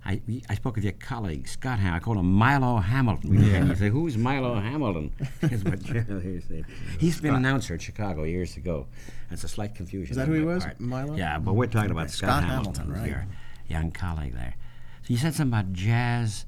I 0.04 0.20
I 0.48 0.54
spoke 0.54 0.76
with 0.76 0.84
your 0.84 0.92
colleague 0.92 1.48
Scott 1.48 1.80
Ham. 1.80 1.92
I 1.94 1.98
called 1.98 2.18
him 2.18 2.32
Milo 2.32 2.76
Hamilton. 2.76 3.42
Yeah. 3.42 3.56
And 3.56 3.68
you 3.70 3.74
say, 3.74 3.88
who's 3.88 4.16
Milo 4.16 4.54
Hamilton? 4.54 5.10
Is 5.42 5.64
what 5.64 5.82
Johnny 5.82 6.20
here 6.20 6.40
said. 6.46 6.64
He's 7.00 7.20
been 7.20 7.30
an 7.34 7.38
announcer 7.38 7.74
in 7.74 7.80
Chicago 7.80 8.22
years 8.22 8.56
ago. 8.56 8.86
It's 9.32 9.42
a 9.42 9.48
slight 9.48 9.74
confusion. 9.74 10.12
Is 10.12 10.16
that 10.16 10.28
who 10.28 10.34
he 10.34 10.42
was, 10.42 10.62
part. 10.62 10.78
Milo? 10.78 11.16
Yeah, 11.16 11.40
but 11.40 11.54
we're 11.54 11.66
talking 11.66 11.90
about 11.90 12.08
Scott, 12.08 12.44
Scott 12.44 12.44
Hamilton, 12.44 12.84
Hamilton, 12.84 13.02
right. 13.02 13.10
your 13.10 13.26
young 13.66 13.90
colleague 13.90 14.34
there. 14.34 14.54
So 15.02 15.06
you 15.08 15.16
said 15.16 15.34
something 15.34 15.58
about 15.58 15.72
jazz 15.72 16.46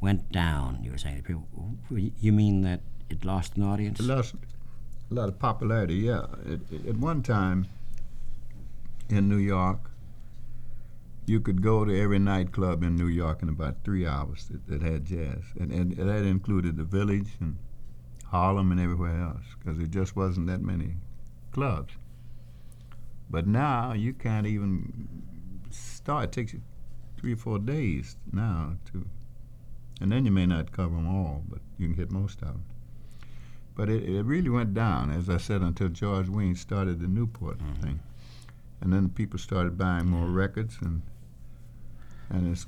went 0.00 0.30
down. 0.30 0.78
You 0.84 0.92
were 0.92 0.98
saying, 0.98 1.24
People- 1.24 1.48
you 2.20 2.32
mean 2.32 2.62
that 2.62 2.82
it 3.10 3.24
lost 3.24 3.56
an 3.56 3.64
audience? 3.64 3.98
It 3.98 4.06
lost 4.06 4.36
a 5.10 5.14
lot 5.14 5.28
of 5.28 5.38
popularity. 5.38 5.94
Yeah, 5.96 6.26
it, 6.46 6.60
it- 6.70 6.86
at 6.88 6.96
one 6.96 7.22
time 7.22 7.66
in 9.08 9.28
New 9.28 9.36
York, 9.36 9.90
you 11.26 11.40
could 11.40 11.62
go 11.62 11.84
to 11.84 11.98
every 12.00 12.18
nightclub 12.18 12.82
in 12.82 12.96
New 12.96 13.06
York 13.06 13.42
in 13.42 13.48
about 13.48 13.76
three 13.84 14.06
hours 14.06 14.46
that, 14.50 14.66
that 14.66 14.82
had 14.82 15.04
jazz, 15.06 15.42
and, 15.58 15.72
and 15.72 15.92
that 15.96 16.24
included 16.24 16.76
the 16.76 16.84
Village 16.84 17.28
and 17.40 17.56
Harlem 18.26 18.70
and 18.72 18.80
everywhere 18.80 19.20
else, 19.20 19.44
because 19.58 19.78
there 19.78 19.86
just 19.86 20.16
wasn't 20.16 20.46
that 20.48 20.60
many 20.60 20.96
clubs. 21.52 21.94
But 23.30 23.46
now 23.46 23.92
you 23.94 24.12
can't 24.12 24.46
even 24.46 25.08
start. 25.70 26.24
It 26.24 26.32
takes 26.32 26.52
you 26.52 26.60
three 27.18 27.32
or 27.32 27.36
four 27.36 27.58
days 27.58 28.16
now 28.32 28.74
to, 28.92 29.06
and 30.00 30.12
then 30.12 30.26
you 30.26 30.30
may 30.30 30.44
not 30.46 30.72
cover 30.72 30.94
them 30.94 31.08
all, 31.08 31.42
but 31.48 31.60
you 31.78 31.88
can 31.88 31.96
hit 31.96 32.10
most 32.10 32.42
of 32.42 32.48
them. 32.48 32.64
But 33.76 33.88
it, 33.88 34.04
it 34.08 34.22
really 34.22 34.50
went 34.50 34.72
down, 34.74 35.10
as 35.10 35.28
I 35.28 35.36
said, 35.38 35.60
until 35.60 35.88
George 35.88 36.28
Wein 36.28 36.54
started 36.54 37.00
the 37.00 37.08
Newport 37.08 37.58
thing, 37.80 37.98
and 38.80 38.92
then 38.92 39.08
people 39.08 39.38
started 39.38 39.76
buying 39.76 40.06
more 40.06 40.26
records, 40.26 40.78
and 40.80 41.02
and 42.30 42.52
it's 42.52 42.66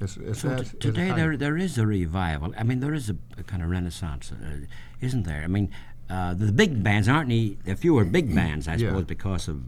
it's, 0.00 0.16
it's, 0.16 0.40
So 0.40 0.58
t- 0.58 0.76
today 0.78 1.12
there 1.12 1.36
there 1.36 1.56
is 1.56 1.78
a 1.78 1.86
revival. 1.86 2.52
I 2.58 2.64
mean, 2.64 2.80
there 2.80 2.94
is 2.94 3.08
a, 3.10 3.16
a 3.38 3.42
kind 3.44 3.62
of 3.62 3.70
renaissance, 3.70 4.32
uh, 4.32 4.66
isn't 5.00 5.22
there? 5.22 5.42
I 5.44 5.46
mean, 5.46 5.70
uh, 6.08 6.34
the 6.34 6.50
big 6.52 6.82
bands 6.82 7.06
aren't 7.08 7.28
any. 7.30 7.56
There 7.64 7.74
are 7.74 7.76
fewer 7.76 8.04
big 8.04 8.34
bands, 8.34 8.66
I 8.66 8.72
Yeah. 8.74 8.88
suppose, 8.88 9.04
because 9.04 9.46
of 9.48 9.62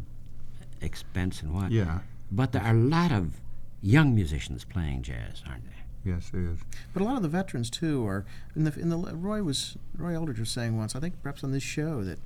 expense 0.80 1.42
and 1.42 1.52
what. 1.54 1.70
yeah, 1.70 2.00
But 2.32 2.50
there 2.52 2.62
are 2.62 2.74
a 2.74 2.78
lot 2.98 3.12
of 3.12 3.40
young 3.80 4.14
musicians 4.16 4.64
playing 4.64 5.02
jazz, 5.02 5.42
aren't 5.46 5.64
there? 5.64 5.81
Yes, 6.04 6.30
it 6.32 6.40
is. 6.40 6.60
But 6.92 7.02
a 7.02 7.04
lot 7.04 7.16
of 7.16 7.22
the 7.22 7.28
veterans 7.28 7.70
too 7.70 8.06
are 8.06 8.24
in 8.54 8.64
the 8.64 8.78
in 8.78 8.88
the 8.88 8.96
Roy 8.96 9.42
was 9.42 9.76
Roy 9.96 10.14
Eldridge 10.14 10.38
was 10.38 10.50
saying 10.50 10.76
once 10.76 10.94
I 10.96 11.00
think 11.00 11.20
perhaps 11.22 11.42
on 11.44 11.52
this 11.52 11.62
show 11.62 12.02
that 12.04 12.18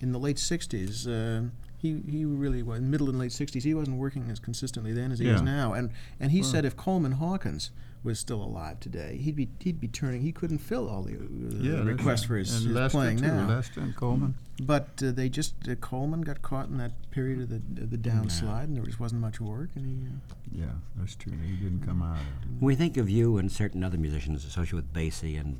in 0.00 0.12
the 0.12 0.18
late 0.18 0.36
'60s 0.36 1.06
uh, 1.06 1.48
he 1.78 2.02
he 2.08 2.24
really 2.24 2.62
was 2.62 2.80
middle 2.80 3.08
and 3.08 3.18
late 3.18 3.30
'60s 3.30 3.62
he 3.62 3.74
wasn't 3.74 3.98
working 3.98 4.28
as 4.30 4.38
consistently 4.38 4.92
then 4.92 5.12
as 5.12 5.18
he 5.18 5.28
is 5.28 5.42
now 5.42 5.72
and 5.72 5.90
and 6.18 6.32
he 6.32 6.42
said 6.42 6.64
if 6.64 6.76
Coleman 6.76 7.12
Hawkins 7.12 7.70
was 8.02 8.18
still 8.18 8.42
alive 8.42 8.80
today 8.80 9.18
he'd 9.22 9.36
be 9.36 9.48
he'd 9.60 9.78
be 9.80 9.88
turning 9.88 10.22
he 10.22 10.32
couldn't 10.32 10.58
fill 10.58 10.88
all 10.88 11.02
the, 11.02 11.14
uh, 11.14 11.18
Yeah, 11.60 11.82
requests 11.82 12.24
for 12.24 12.36
his, 12.36 12.64
and 12.64 12.74
his 12.76 12.92
playing 12.92 13.18
too, 13.18 13.26
now. 13.26 13.46
Lester 13.48 13.80
and 13.80 13.94
Coleman. 13.94 14.34
But 14.62 15.02
uh, 15.04 15.10
they 15.12 15.28
just 15.28 15.54
uh, 15.68 15.74
Coleman 15.76 16.22
got 16.22 16.40
caught 16.42 16.68
in 16.68 16.78
that 16.78 16.92
period 17.10 17.40
of 17.42 17.48
the 17.50 17.60
the 17.84 17.98
downslide 17.98 18.64
and 18.64 18.76
there 18.76 18.84
just 18.84 19.00
wasn't 19.00 19.20
much 19.20 19.40
work 19.40 19.70
and 19.74 19.86
he. 19.86 20.06
Uh, 20.06 20.34
Yeah, 20.52 20.72
that's 20.96 21.14
true. 21.14 21.32
He 21.46 21.56
didn't 21.56 21.84
come 21.86 22.02
out 22.02 22.16
of. 22.18 22.62
We 22.62 22.74
think 22.74 22.96
of 22.96 23.08
you 23.10 23.36
and 23.38 23.50
certain 23.52 23.84
other 23.84 23.98
musicians 23.98 24.44
associated 24.44 24.76
with 24.76 24.92
Basie 24.92 25.38
and 25.38 25.58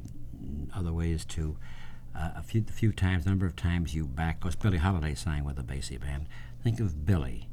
other 0.75 0.93
ways 0.93 1.25
too. 1.25 1.57
Uh, 2.15 2.31
a 2.37 2.43
few, 2.43 2.63
few 2.65 2.91
times, 2.91 3.25
number 3.25 3.47
of 3.47 3.55
times 3.55 3.95
you 3.95 4.05
back, 4.05 4.41
because 4.41 4.57
Billie 4.57 4.79
Holiday 4.79 5.15
sang 5.15 5.45
with 5.45 5.57
the 5.57 5.63
Basie 5.63 6.01
band. 6.01 6.27
Think 6.65 6.81
of 6.81 7.07
Billie 7.07 7.49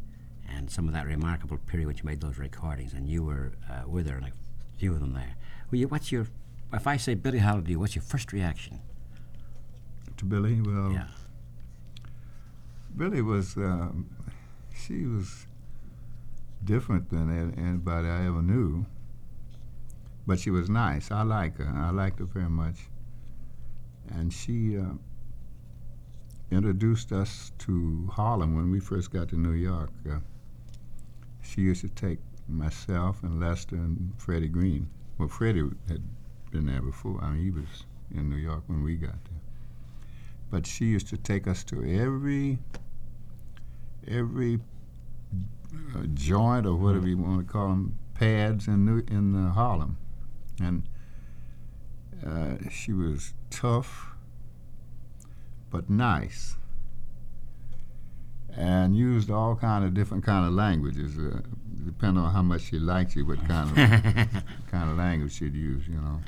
and 0.50 0.72
some 0.72 0.88
of 0.88 0.94
that 0.96 1.06
remarkable 1.06 1.58
period 1.58 1.86
when 1.88 1.96
you 1.98 2.03
made 2.03 2.22
those 2.22 2.38
recordings, 2.39 2.94
and 2.94 3.08
you 3.08 3.24
were 3.24 3.51
uh, 3.70 3.88
were 3.88 4.01
there, 4.01 4.17
and 4.17 4.25
a 4.25 4.32
few 4.77 4.93
of 4.93 5.00
them 5.00 5.13
there. 5.13 5.36
Well, 5.72 5.79
you, 5.79 5.88
what's 5.88 6.12
your, 6.12 6.27
if 6.74 6.88
I 6.88 6.98
say 6.98 7.15
Billie 7.15 7.39
Holiday, 7.39 7.75
what's 7.75 7.96
your 7.96 8.03
first 8.03 8.31
reaction? 8.31 8.79
To 10.17 10.25
Billie, 10.25 10.62
well, 10.62 10.91
Yeah. 10.91 11.07
Billie 12.96 13.22
was, 13.22 13.55
um, 13.57 14.10
she 14.75 15.05
was 15.05 15.46
different 16.63 17.10
than 17.10 17.53
anybody 17.57 18.07
I 18.07 18.25
ever 18.25 18.41
knew. 18.41 18.86
But 20.25 20.39
she 20.39 20.50
was 20.50 20.69
nice. 20.69 21.12
I 21.12 21.22
like 21.22 21.57
her. 21.57 21.72
I 21.75 21.91
liked 21.91 22.19
her 22.19 22.25
very 22.25 22.50
much. 22.50 22.89
And 24.10 24.34
she 24.34 24.77
uh, 24.77 24.93
introduced 26.51 27.12
us 27.12 27.51
to 27.60 28.10
Harlem 28.12 28.55
when 28.55 28.72
we 28.72 28.79
first 28.79 29.12
got 29.12 29.29
to 29.29 29.36
New 29.38 29.53
York. 29.53 29.91
Uh, 30.10 30.19
she 31.41 31.62
used 31.62 31.81
to 31.81 31.89
take 31.89 32.19
myself 32.47 33.23
and 33.23 33.39
Lester 33.39 33.75
and 33.75 34.13
Freddie 34.17 34.47
Green. 34.47 34.89
Well, 35.17 35.27
Freddie 35.27 35.69
had 35.87 36.03
been 36.51 36.67
there 36.67 36.81
before. 36.81 37.19
I 37.21 37.31
mean, 37.31 37.43
he 37.43 37.51
was 37.51 37.85
in 38.13 38.29
New 38.29 38.37
York 38.37 38.63
when 38.67 38.83
we 38.83 38.95
got 38.95 39.23
there. 39.25 39.41
But 40.49 40.65
she 40.65 40.85
used 40.85 41.07
to 41.07 41.17
take 41.17 41.47
us 41.47 41.63
to 41.65 41.83
every 41.83 42.59
every 44.07 44.59
uh, 45.95 46.03
joint 46.13 46.65
or 46.65 46.75
whatever 46.75 47.07
you 47.07 47.17
want 47.17 47.45
to 47.45 47.51
call 47.51 47.67
them 47.67 47.97
pads 48.13 48.67
in 48.67 48.85
New, 48.85 49.03
in 49.09 49.35
uh, 49.35 49.51
Harlem, 49.51 49.97
and 50.61 50.83
uh, 52.25 52.55
she 52.69 52.93
was 52.93 53.33
tough 53.49 54.15
but 55.69 55.89
nice, 55.89 56.56
and 58.57 58.95
used 58.97 59.29
all 59.29 59.55
kind 59.55 59.85
of 59.85 59.93
different 59.93 60.23
kind 60.25 60.45
of 60.45 60.53
languages, 60.53 61.17
uh, 61.17 61.39
depending 61.85 62.23
on 62.23 62.33
how 62.33 62.41
much 62.41 62.61
she 62.61 62.79
liked 62.79 63.15
you, 63.15 63.25
what 63.25 63.39
kind 63.47 63.69
of 63.69 63.75
kind 64.71 64.89
of 64.89 64.97
language 64.97 65.33
she'd 65.33 65.55
use, 65.55 65.87
you 65.87 65.95
know. 65.95 66.19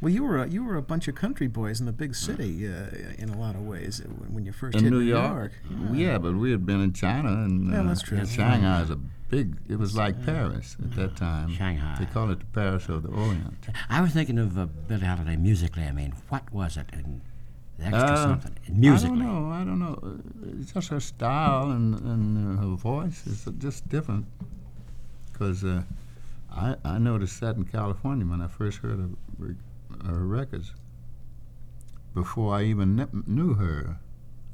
Well, 0.00 0.12
you 0.12 0.24
were 0.24 0.42
a, 0.42 0.48
you 0.48 0.62
were 0.62 0.76
a 0.76 0.82
bunch 0.82 1.08
of 1.08 1.14
country 1.14 1.46
boys 1.46 1.80
in 1.80 1.86
the 1.86 1.92
big 1.92 2.14
city 2.14 2.68
uh, 2.68 2.90
in 3.16 3.30
a 3.30 3.38
lot 3.38 3.54
of 3.54 3.62
ways 3.62 4.00
uh, 4.00 4.08
when 4.08 4.34
when 4.34 4.44
you 4.44 4.52
first 4.52 4.76
in 4.76 4.84
hit 4.84 4.90
New 4.90 5.00
York. 5.00 5.52
Yeah, 5.92 6.18
but 6.18 6.34
we 6.34 6.50
had 6.50 6.66
been 6.66 6.82
in 6.82 6.92
China, 6.92 7.28
and 7.28 7.72
Yeah, 7.72 7.80
uh, 7.80 7.84
that's 7.84 8.02
true. 8.02 8.24
Shanghai 8.26 8.82
is 8.82 8.90
a 8.90 8.96
big. 8.96 9.56
It 9.68 9.78
was 9.78 9.96
like 9.96 10.22
Paris 10.24 10.76
at 10.82 10.94
that 10.96 11.16
time. 11.16 11.54
Shanghai. 11.54 11.96
They 11.98 12.04
call 12.06 12.30
it 12.30 12.40
the 12.40 12.46
Paris 12.46 12.88
of 12.90 13.04
the 13.04 13.08
Orient. 13.08 13.54
I 13.88 14.02
was 14.02 14.12
thinking 14.12 14.38
of 14.38 14.58
uh, 14.58 14.66
Billie 14.66 15.06
Holiday 15.06 15.36
musically. 15.36 15.84
I 15.84 15.92
mean, 15.92 16.12
what 16.28 16.52
was 16.52 16.76
it? 16.76 16.88
And 16.92 17.04
the 17.04 17.35
extra 17.80 18.00
Uh, 18.02 18.16
something 18.16 18.54
musically. 18.72 19.20
I 19.20 19.24
don't 19.24 19.26
know. 19.26 19.50
I 19.50 19.64
don't 19.64 19.78
know. 19.78 20.20
It's 20.60 20.72
just 20.72 20.88
her 20.88 21.00
style 21.00 21.70
and 21.70 21.94
and 22.00 22.58
uh, 22.58 22.62
her 22.62 22.76
voice 22.76 23.26
is 23.26 23.46
just 23.58 23.88
different. 23.88 24.26
Because 25.32 25.64
uh, 25.64 25.82
I 26.50 26.76
I 26.84 26.98
noticed 26.98 27.40
that 27.40 27.56
in 27.56 27.64
California 27.64 28.26
when 28.26 28.40
I 28.40 28.48
first 28.48 28.78
heard 28.78 28.98
of 29.00 29.10
re- 29.38 29.56
her 30.06 30.24
records. 30.26 30.72
Before 32.14 32.54
I 32.58 32.62
even 32.64 32.96
kn- 32.96 33.24
knew 33.26 33.54
her, 33.54 33.98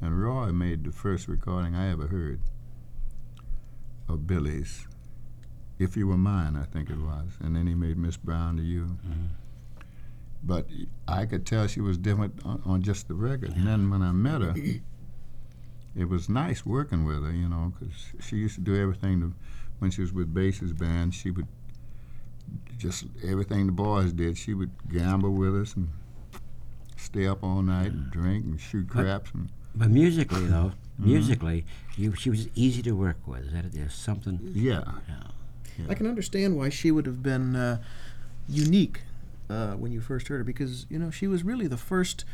and 0.01 0.21
Roy 0.21 0.51
made 0.51 0.83
the 0.85 0.91
first 0.91 1.29
recording 1.29 1.77
I 1.77 1.91
ever 1.93 2.09
heard 2.09 2.41
of 4.09 4.27
Billie's. 4.27 4.89
If 5.79 5.97
You 5.97 6.09
Were 6.09 6.17
Mine, 6.19 6.57
I 6.57 6.65
think 6.65 6.91
it 6.91 6.99
was, 6.99 7.39
and 7.41 7.55
then 7.57 7.67
he 7.69 7.75
made 7.75 7.97
Miss 7.97 8.17
Brown 8.17 8.57
to 8.57 8.63
You. 8.63 8.97
But 10.45 10.67
I 11.07 11.25
could 11.27 11.47
tell 11.47 11.67
she 11.69 11.81
was 11.81 11.97
different 11.99 12.41
on, 12.45 12.63
on 12.65 12.83
just 12.83 13.07
the 13.09 13.15
record. 13.15 13.51
And 13.57 13.67
then 13.67 13.91
when 13.91 14.03
I 14.03 14.11
met 14.13 14.41
her, 14.43 14.55
it 15.97 16.09
was 16.09 16.29
nice 16.29 16.67
working 16.67 17.05
with 17.05 17.23
her, 17.25 17.31
you 17.33 17.49
know, 17.49 17.73
because 17.79 17.95
she 18.21 18.37
used 18.37 18.57
to 18.57 18.61
do 18.61 18.75
everything. 18.81 19.21
To, 19.21 19.33
when 19.79 19.91
she 19.91 20.01
was 20.01 20.13
with 20.13 20.33
Basie's 20.35 20.73
band, 20.73 21.15
she 21.15 21.31
would 21.31 21.47
just 22.79 23.05
everything 23.25 23.67
the 23.67 23.73
boys 23.73 24.13
did. 24.13 24.37
She 24.37 24.53
would 24.55 24.71
gamble 24.91 25.33
with 25.33 25.55
us 25.55 25.75
and 25.77 25.91
stay 26.97 27.27
up 27.27 27.43
all 27.45 27.63
night 27.63 27.93
and 27.93 28.11
drink 28.11 28.45
and 28.45 28.61
shoot 28.61 28.87
But- 28.89 29.03
craps. 29.03 29.31
And 29.35 29.49
But 29.75 29.91
musically, 29.91 30.47
though, 30.47 30.73
Mm-hmm. 31.01 31.07
musically, 31.11 31.65
you, 31.97 32.15
she 32.15 32.29
was 32.29 32.49
easy 32.55 32.83
to 32.83 32.93
work 32.93 33.17
with. 33.27 33.47
Is 33.47 33.53
that 33.55 33.65
it? 33.65 33.73
There's 33.73 33.95
something. 33.95 34.39
yeah, 34.55 34.85
I 35.89 35.95
can 35.95 36.07
understand 36.07 36.55
why 36.57 36.69
she 36.69 36.91
would 36.91 37.07
have 37.07 37.23
been 37.23 37.57
uh, 37.57 37.79
unique 38.47 39.01
uh, 39.53 39.77
when 39.77 39.93
you 39.93 40.01
first 40.01 40.29
heard 40.29 40.39
her 40.39 40.45
because 40.45 40.87
you 40.89 40.99
know 40.99 41.11
she 41.11 41.27
was 41.27 41.43
really 41.45 41.67
the 41.67 41.77
first 41.77 42.25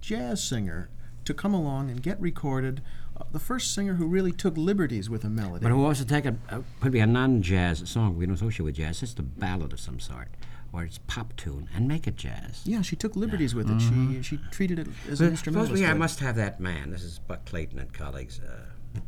jazz 0.00 0.42
singer 0.42 0.88
to 1.24 1.34
come 1.34 1.54
along 1.54 1.90
and 1.90 2.02
get 2.02 2.20
recorded. 2.20 2.82
Uh, 3.16 3.24
the 3.32 3.40
first 3.40 3.74
singer 3.74 3.94
who 3.94 4.06
really 4.06 4.32
took 4.32 4.56
liberties 4.56 5.08
with 5.08 5.24
a 5.24 5.28
melody. 5.30 5.62
But 5.62 5.72
who 5.72 5.84
also 5.84 6.04
take 6.04 6.26
a, 6.26 6.36
a 6.82 6.90
be 6.90 7.00
a 7.00 7.06
non-jazz 7.06 7.88
song 7.88 8.16
we 8.16 8.26
don't 8.26 8.34
associate 8.34 8.64
with 8.64 8.76
jazz. 8.76 9.02
It's 9.02 9.14
a 9.18 9.22
ballad 9.22 9.72
of 9.72 9.80
some 9.80 9.98
sort, 9.98 10.28
or 10.72 10.84
it's 10.84 10.98
pop 11.06 11.34
tune, 11.36 11.68
and 11.74 11.88
make 11.88 12.06
it 12.06 12.16
jazz. 12.16 12.62
yeah, 12.64 12.82
she 12.82 12.94
took 12.96 13.16
liberties 13.16 13.54
with 13.54 13.70
it. 13.70 13.80
She 13.80 14.22
she 14.22 14.38
treated 14.50 14.78
it 14.78 14.88
as 15.10 15.20
an 15.20 15.26
But 15.28 15.30
instrumentalist. 15.32 15.68
supposedly 15.70 15.86
I 15.86 15.94
must 15.94 16.20
have 16.20 16.36
that 16.36 16.60
man. 16.60 16.90
This 16.90 17.02
is 17.02 17.18
Buck 17.18 17.44
Clayton 17.46 17.78
and 17.78 17.92
colleagues 17.92 18.38
uh, 18.40 19.00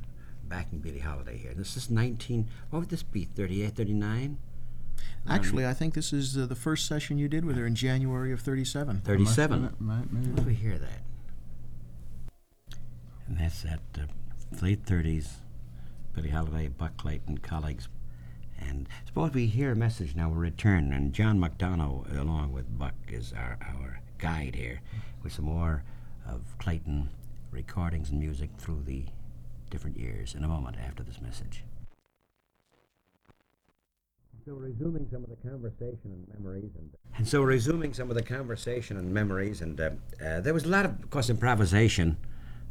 backing 0.49 0.79
Billie 0.79 1.01
Holiday 1.01 1.37
here. 1.37 1.53
This 1.55 1.77
is 1.77 1.91
19, 1.91 2.49
what 2.71 2.81
would 2.81 2.89
this 2.89 3.03
be, 3.03 3.25
38, 3.27 3.77
39? 3.77 4.39
Actually, 5.29 5.67
I 5.67 5.75
think 5.75 5.95
this 5.95 6.13
is 6.13 6.37
uh, 6.39 6.47
the 6.47 6.55
first 6.55 6.87
session 6.87 7.19
you 7.19 7.29
did 7.29 7.45
with 7.45 7.57
her 7.57 7.67
in 7.67 7.75
January 7.75 8.33
of 8.33 8.41
'37. 8.41 9.01
37. 9.05 9.63
Might- 9.63 9.81
might- 9.81 10.13
maybe. 10.13 10.33
Let 10.33 10.47
me 10.47 10.55
hear 10.55 10.79
that. 10.79 11.03
And 13.27 13.39
that's 13.39 13.63
that 13.63 13.81
uh, 13.99 14.03
late 14.63 14.85
30s. 14.87 15.29
Billie 16.15 16.31
Holiday, 16.31 16.69
Buck 16.69 16.97
Clayton, 16.97 17.39
colleagues. 17.39 17.89
And 18.59 18.89
suppose 19.07 19.33
we 19.33 19.47
hear 19.47 19.71
a 19.73 19.77
message 19.77 20.17
now, 20.17 20.29
we'll 20.31 20.39
return. 20.41 20.93
And 20.93 21.13
John 21.13 21.39
McDonough, 21.39 22.19
along 22.19 22.53
with 22.53 22.77
Buck, 22.77 22.95
is 23.07 23.33
our, 23.33 23.57
our 23.63 24.01
guide 24.19 24.57
here 24.57 24.81
with 25.23 25.33
some 25.33 25.45
more 25.45 25.85
of 26.27 26.41
Clayton 26.59 27.11
recordings 27.53 28.11
and 28.11 28.19
music 28.19 28.51
through 28.59 28.83
the 28.85 29.05
different 29.71 29.97
years 29.99 30.35
in 30.35 30.43
a 30.43 30.49
moment 30.49 30.77
after 30.85 31.03
this 31.03 31.21
message. 31.21 31.63
So 34.49 34.55
resuming 34.55 35.07
some 35.13 35.23
of 35.25 35.29
the 35.29 35.37
conversation 35.47 35.99
and 36.05 36.27
memories, 36.33 36.71
and 36.79 36.91
and 37.19 37.29
so 37.29 37.43
resuming 37.43 37.93
some 37.93 38.09
of 38.09 38.17
the 38.17 38.23
conversation 38.23 38.97
and 38.97 39.13
memories, 39.13 39.61
and 39.61 39.79
uh, 39.79 39.91
uh, 40.25 40.41
there 40.41 40.55
was 40.55 40.65
a 40.65 40.69
lot 40.69 40.87
of, 40.87 40.93
of 40.93 41.11
course, 41.11 41.29
improvisation, 41.29 42.17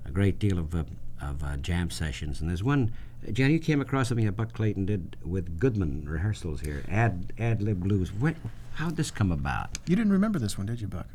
a 0.04 0.10
great 0.10 0.40
deal 0.40 0.58
of 0.58 0.74
uh, 0.74 0.86
of 1.22 1.44
uh, 1.44 1.56
jam 1.58 1.92
sessions, 1.92 2.42
and 2.42 2.50
there's 2.50 2.64
one. 2.64 2.92
Uh, 3.28 3.32
Jan, 3.32 3.52
you 3.52 3.60
came 3.60 3.80
across 3.80 4.08
something 4.08 4.26
that 4.26 4.32
Buck 4.32 4.54
Clayton 4.54 4.88
did 4.88 5.18
with 5.24 5.60
Goodman 5.60 6.10
rehearsals 6.10 6.62
here, 6.62 6.84
ad 6.90 7.32
ad 7.38 7.62
lib 7.62 7.84
blues. 7.84 8.12
When, 8.12 8.36
how'd 8.74 8.96
this 8.96 9.12
come 9.12 9.32
about? 9.32 9.78
You 9.86 9.96
didn't 9.96 10.12
remember 10.14 10.40
this 10.40 10.58
one, 10.58 10.66
did 10.66 10.82
you, 10.82 10.88
Buck? 10.88 11.06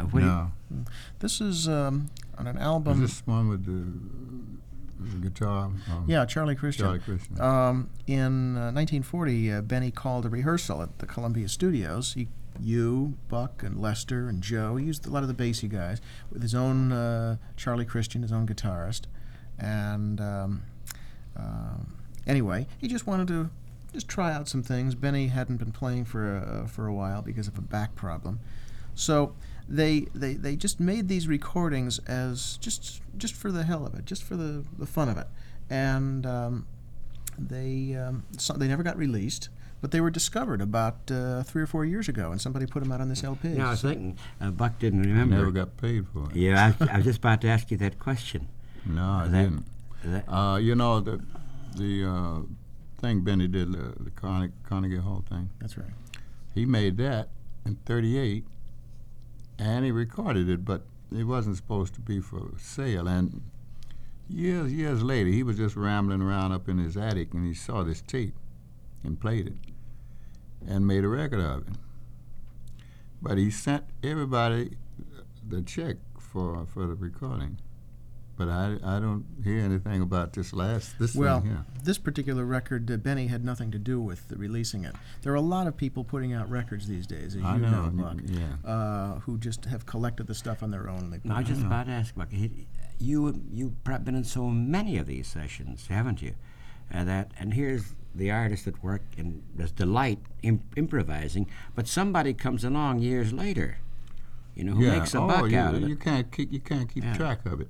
Uh, 0.00 0.04
what 0.04 0.20
do 0.20 0.26
you- 0.26 0.32
no. 0.32 0.50
This 1.20 1.42
is 1.42 1.68
um, 1.68 2.08
on 2.38 2.46
an 2.46 2.56
Was 2.56 2.64
album. 2.64 3.00
this 3.02 3.22
one 3.26 3.48
with 3.50 3.66
the, 3.66 4.23
guitar? 5.20 5.64
Um, 5.64 6.04
yeah, 6.06 6.24
Charlie 6.24 6.54
Christian. 6.54 6.86
Charlie 6.86 6.98
Christian. 7.00 7.40
Um, 7.40 7.90
in 8.06 8.56
uh, 8.56 8.72
1940, 8.72 9.52
uh, 9.52 9.60
Benny 9.62 9.90
called 9.90 10.26
a 10.26 10.28
rehearsal 10.28 10.82
at 10.82 10.98
the 10.98 11.06
Columbia 11.06 11.48
Studios. 11.48 12.14
He, 12.14 12.28
you, 12.60 13.14
Buck, 13.28 13.62
and 13.62 13.80
Lester 13.80 14.28
and 14.28 14.42
Joe. 14.42 14.76
He 14.76 14.86
used 14.86 15.06
a 15.06 15.10
lot 15.10 15.22
of 15.22 15.28
the 15.28 15.34
Basie 15.34 15.68
guys 15.68 16.00
with 16.30 16.42
his 16.42 16.54
own 16.54 16.92
uh, 16.92 17.36
Charlie 17.56 17.84
Christian, 17.84 18.22
his 18.22 18.32
own 18.32 18.46
guitarist. 18.46 19.02
And 19.58 20.20
um, 20.20 20.62
um, 21.36 21.94
anyway, 22.26 22.66
he 22.78 22.88
just 22.88 23.06
wanted 23.06 23.28
to 23.28 23.50
just 23.92 24.08
try 24.08 24.32
out 24.32 24.48
some 24.48 24.62
things. 24.62 24.94
Benny 24.94 25.28
hadn't 25.28 25.56
been 25.56 25.72
playing 25.72 26.04
for 26.04 26.36
a, 26.36 26.68
for 26.68 26.86
a 26.86 26.92
while 26.92 27.22
because 27.22 27.48
of 27.48 27.56
a 27.56 27.62
back 27.62 27.94
problem. 27.94 28.40
So 28.94 29.34
they, 29.68 30.06
they, 30.14 30.34
they 30.34 30.56
just 30.56 30.78
made 30.80 31.08
these 31.08 31.26
recordings 31.28 31.98
as 32.00 32.56
just 32.60 33.00
just 33.16 33.34
for 33.34 33.50
the 33.52 33.62
hell 33.64 33.86
of 33.86 33.94
it, 33.94 34.04
just 34.04 34.22
for 34.22 34.36
the, 34.36 34.64
the 34.78 34.86
fun 34.86 35.08
of 35.08 35.16
it. 35.18 35.26
And 35.70 36.26
um, 36.26 36.66
they 37.38 37.94
um, 37.94 38.24
so 38.38 38.52
they 38.54 38.68
never 38.68 38.82
got 38.82 38.96
released, 38.96 39.48
but 39.80 39.90
they 39.90 40.00
were 40.00 40.10
discovered 40.10 40.60
about 40.60 41.10
uh, 41.10 41.42
three 41.42 41.62
or 41.62 41.66
four 41.66 41.84
years 41.84 42.08
ago, 42.08 42.30
and 42.32 42.40
somebody 42.40 42.66
put 42.66 42.82
them 42.82 42.92
out 42.92 43.00
on 43.00 43.08
this 43.08 43.24
LP. 43.24 43.48
No, 43.48 43.66
I 43.66 43.70
was 43.70 43.82
thinking 43.82 44.18
uh, 44.40 44.50
Buck 44.50 44.78
didn't 44.78 45.04
I 45.06 45.08
remember. 45.08 45.36
never 45.36 45.50
got 45.50 45.76
paid 45.76 46.06
for 46.12 46.28
it. 46.30 46.36
yeah, 46.36 46.66
I, 46.78 46.84
was- 46.84 46.88
I 46.90 46.96
was 46.98 47.04
just 47.06 47.18
about 47.18 47.40
to 47.42 47.48
ask 47.48 47.70
you 47.70 47.76
that 47.78 47.98
question. 47.98 48.48
No, 48.86 49.02
I 49.02 49.28
That- 49.28 49.42
didn't. 49.42 49.66
That, 50.04 50.28
Uh, 50.28 50.56
you 50.58 50.74
know 50.74 51.00
the 51.00 51.20
the 51.76 52.04
uh, 52.04 52.40
thing 53.00 53.22
Benny 53.22 53.48
did, 53.48 53.72
the, 53.72 53.94
the 54.04 54.10
Carnegie, 54.10 54.52
Carnegie 54.68 54.98
Hall 54.98 55.24
thing. 55.28 55.48
That's 55.60 55.78
right. 55.78 55.88
He 56.54 56.66
made 56.66 56.98
that 56.98 57.30
in 57.64 57.76
'38, 57.86 58.44
and 59.58 59.84
he 59.84 59.90
recorded 59.90 60.48
it, 60.48 60.64
but 60.64 60.82
it 61.12 61.24
wasn't 61.24 61.56
supposed 61.56 61.94
to 61.94 62.00
be 62.00 62.20
for 62.20 62.50
sale. 62.58 63.06
And 63.06 63.42
years 64.28 64.72
years 64.72 65.02
later, 65.02 65.30
he 65.30 65.42
was 65.42 65.56
just 65.56 65.76
rambling 65.76 66.22
around 66.22 66.52
up 66.52 66.68
in 66.68 66.78
his 66.78 66.96
attic, 66.96 67.34
and 67.34 67.46
he 67.46 67.54
saw 67.54 67.82
this 67.82 68.00
tape, 68.00 68.34
and 69.02 69.20
played 69.20 69.46
it, 69.46 69.54
and 70.66 70.86
made 70.86 71.04
a 71.04 71.08
record 71.08 71.40
of 71.40 71.68
it. 71.68 71.74
But 73.22 73.38
he 73.38 73.50
sent 73.50 73.84
everybody 74.02 74.76
the 75.46 75.62
check 75.62 75.96
for 76.18 76.66
for 76.66 76.86
the 76.86 76.94
recording. 76.94 77.58
But 78.36 78.48
I, 78.48 78.76
I 78.82 78.98
don't 78.98 79.24
hear 79.44 79.60
anything 79.60 80.02
about 80.02 80.32
this 80.32 80.52
last 80.52 80.98
this 80.98 81.14
Well, 81.14 81.40
thing 81.40 81.50
here. 81.50 81.64
this 81.84 81.98
particular 81.98 82.44
record, 82.44 82.90
uh, 82.90 82.96
Benny 82.96 83.28
had 83.28 83.44
nothing 83.44 83.70
to 83.70 83.78
do 83.78 84.00
with 84.00 84.26
the 84.28 84.36
releasing 84.36 84.84
it. 84.84 84.94
There 85.22 85.32
are 85.32 85.36
a 85.36 85.40
lot 85.40 85.68
of 85.68 85.76
people 85.76 86.02
putting 86.02 86.32
out 86.32 86.50
records 86.50 86.88
these 86.88 87.06
days, 87.06 87.36
as 87.36 87.42
I 87.44 87.54
you 87.56 87.62
know, 87.62 87.90
Buck, 87.94 88.16
yeah. 88.26 88.68
uh, 88.68 89.20
who 89.20 89.38
just 89.38 89.66
have 89.66 89.86
collected 89.86 90.26
the 90.26 90.34
stuff 90.34 90.62
on 90.64 90.72
their 90.72 90.88
own. 90.90 91.10
They 91.10 91.20
No, 91.22 91.36
I 91.36 91.40
was 91.40 91.48
just 91.48 91.60
out. 91.60 91.66
about 91.68 91.86
to 91.86 91.92
ask, 91.92 92.14
Buck. 92.16 92.28
You 92.98 93.40
you've 93.52 93.82
prob- 93.84 94.04
been 94.04 94.14
in 94.16 94.24
so 94.24 94.48
many 94.48 94.96
of 94.98 95.06
these 95.06 95.26
sessions, 95.28 95.86
haven't 95.88 96.20
you? 96.22 96.34
Uh, 96.92 97.04
that 97.04 97.30
and 97.38 97.54
here's 97.54 97.94
the 98.14 98.30
artist 98.30 98.66
at 98.66 98.82
work 98.82 99.02
and 99.16 99.42
there's 99.54 99.72
delight 99.72 100.18
in 100.42 100.62
improvising, 100.76 101.46
but 101.74 101.86
somebody 101.88 102.32
comes 102.34 102.64
along 102.64 102.98
years 103.00 103.32
later, 103.32 103.78
you 104.54 104.62
know, 104.64 104.72
who 104.74 104.84
yeah. 104.84 104.98
makes 104.98 105.14
a 105.14 105.18
oh, 105.20 105.26
buck 105.26 105.50
you, 105.50 105.58
out 105.58 105.74
of 105.74 105.80
you 105.82 105.94
it. 105.94 106.00
can't 106.00 106.30
keep 106.32 106.52
you 106.52 106.60
can't 106.60 106.92
keep 106.92 107.02
Yeah. 107.04 107.14
track 107.14 107.44
of 107.46 107.60
it. 107.60 107.68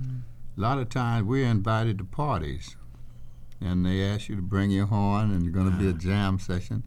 A 0.00 0.60
lot 0.60 0.78
of 0.78 0.88
times 0.88 1.26
we're 1.26 1.46
invited 1.46 1.98
to 1.98 2.04
parties, 2.04 2.76
and 3.60 3.84
they 3.86 4.02
ask 4.04 4.28
you 4.28 4.36
to 4.36 4.42
bring 4.42 4.70
your 4.70 4.86
horn, 4.86 5.30
and 5.32 5.42
you're 5.42 5.52
going 5.52 5.70
to 5.70 5.76
be 5.76 5.86
a 5.88 5.92
Ah. 5.92 5.98
jam 5.98 6.38
session, 6.38 6.82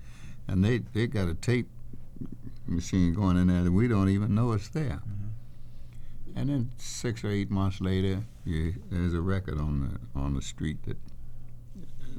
and 0.47 0.63
they 0.63 0.79
they 0.79 1.07
got 1.07 1.27
a 1.29 1.33
tape 1.33 1.69
machine 2.67 3.13
going 3.13 3.37
in 3.37 3.47
there 3.47 3.63
that 3.63 3.71
we 3.71 3.87
don't 3.87 4.09
even 4.09 4.33
know 4.35 4.51
it's 4.53 4.69
there. 4.69 5.01
Mm-hmm. 5.03 6.37
And 6.39 6.49
then 6.49 6.71
six 6.77 7.23
or 7.23 7.29
eight 7.29 7.51
months 7.51 7.81
later, 7.81 8.23
you, 8.45 8.75
there's 8.89 9.13
a 9.13 9.21
record 9.21 9.59
on 9.59 9.99
the 10.13 10.19
on 10.19 10.33
the 10.35 10.41
street 10.41 10.77
that 10.83 10.97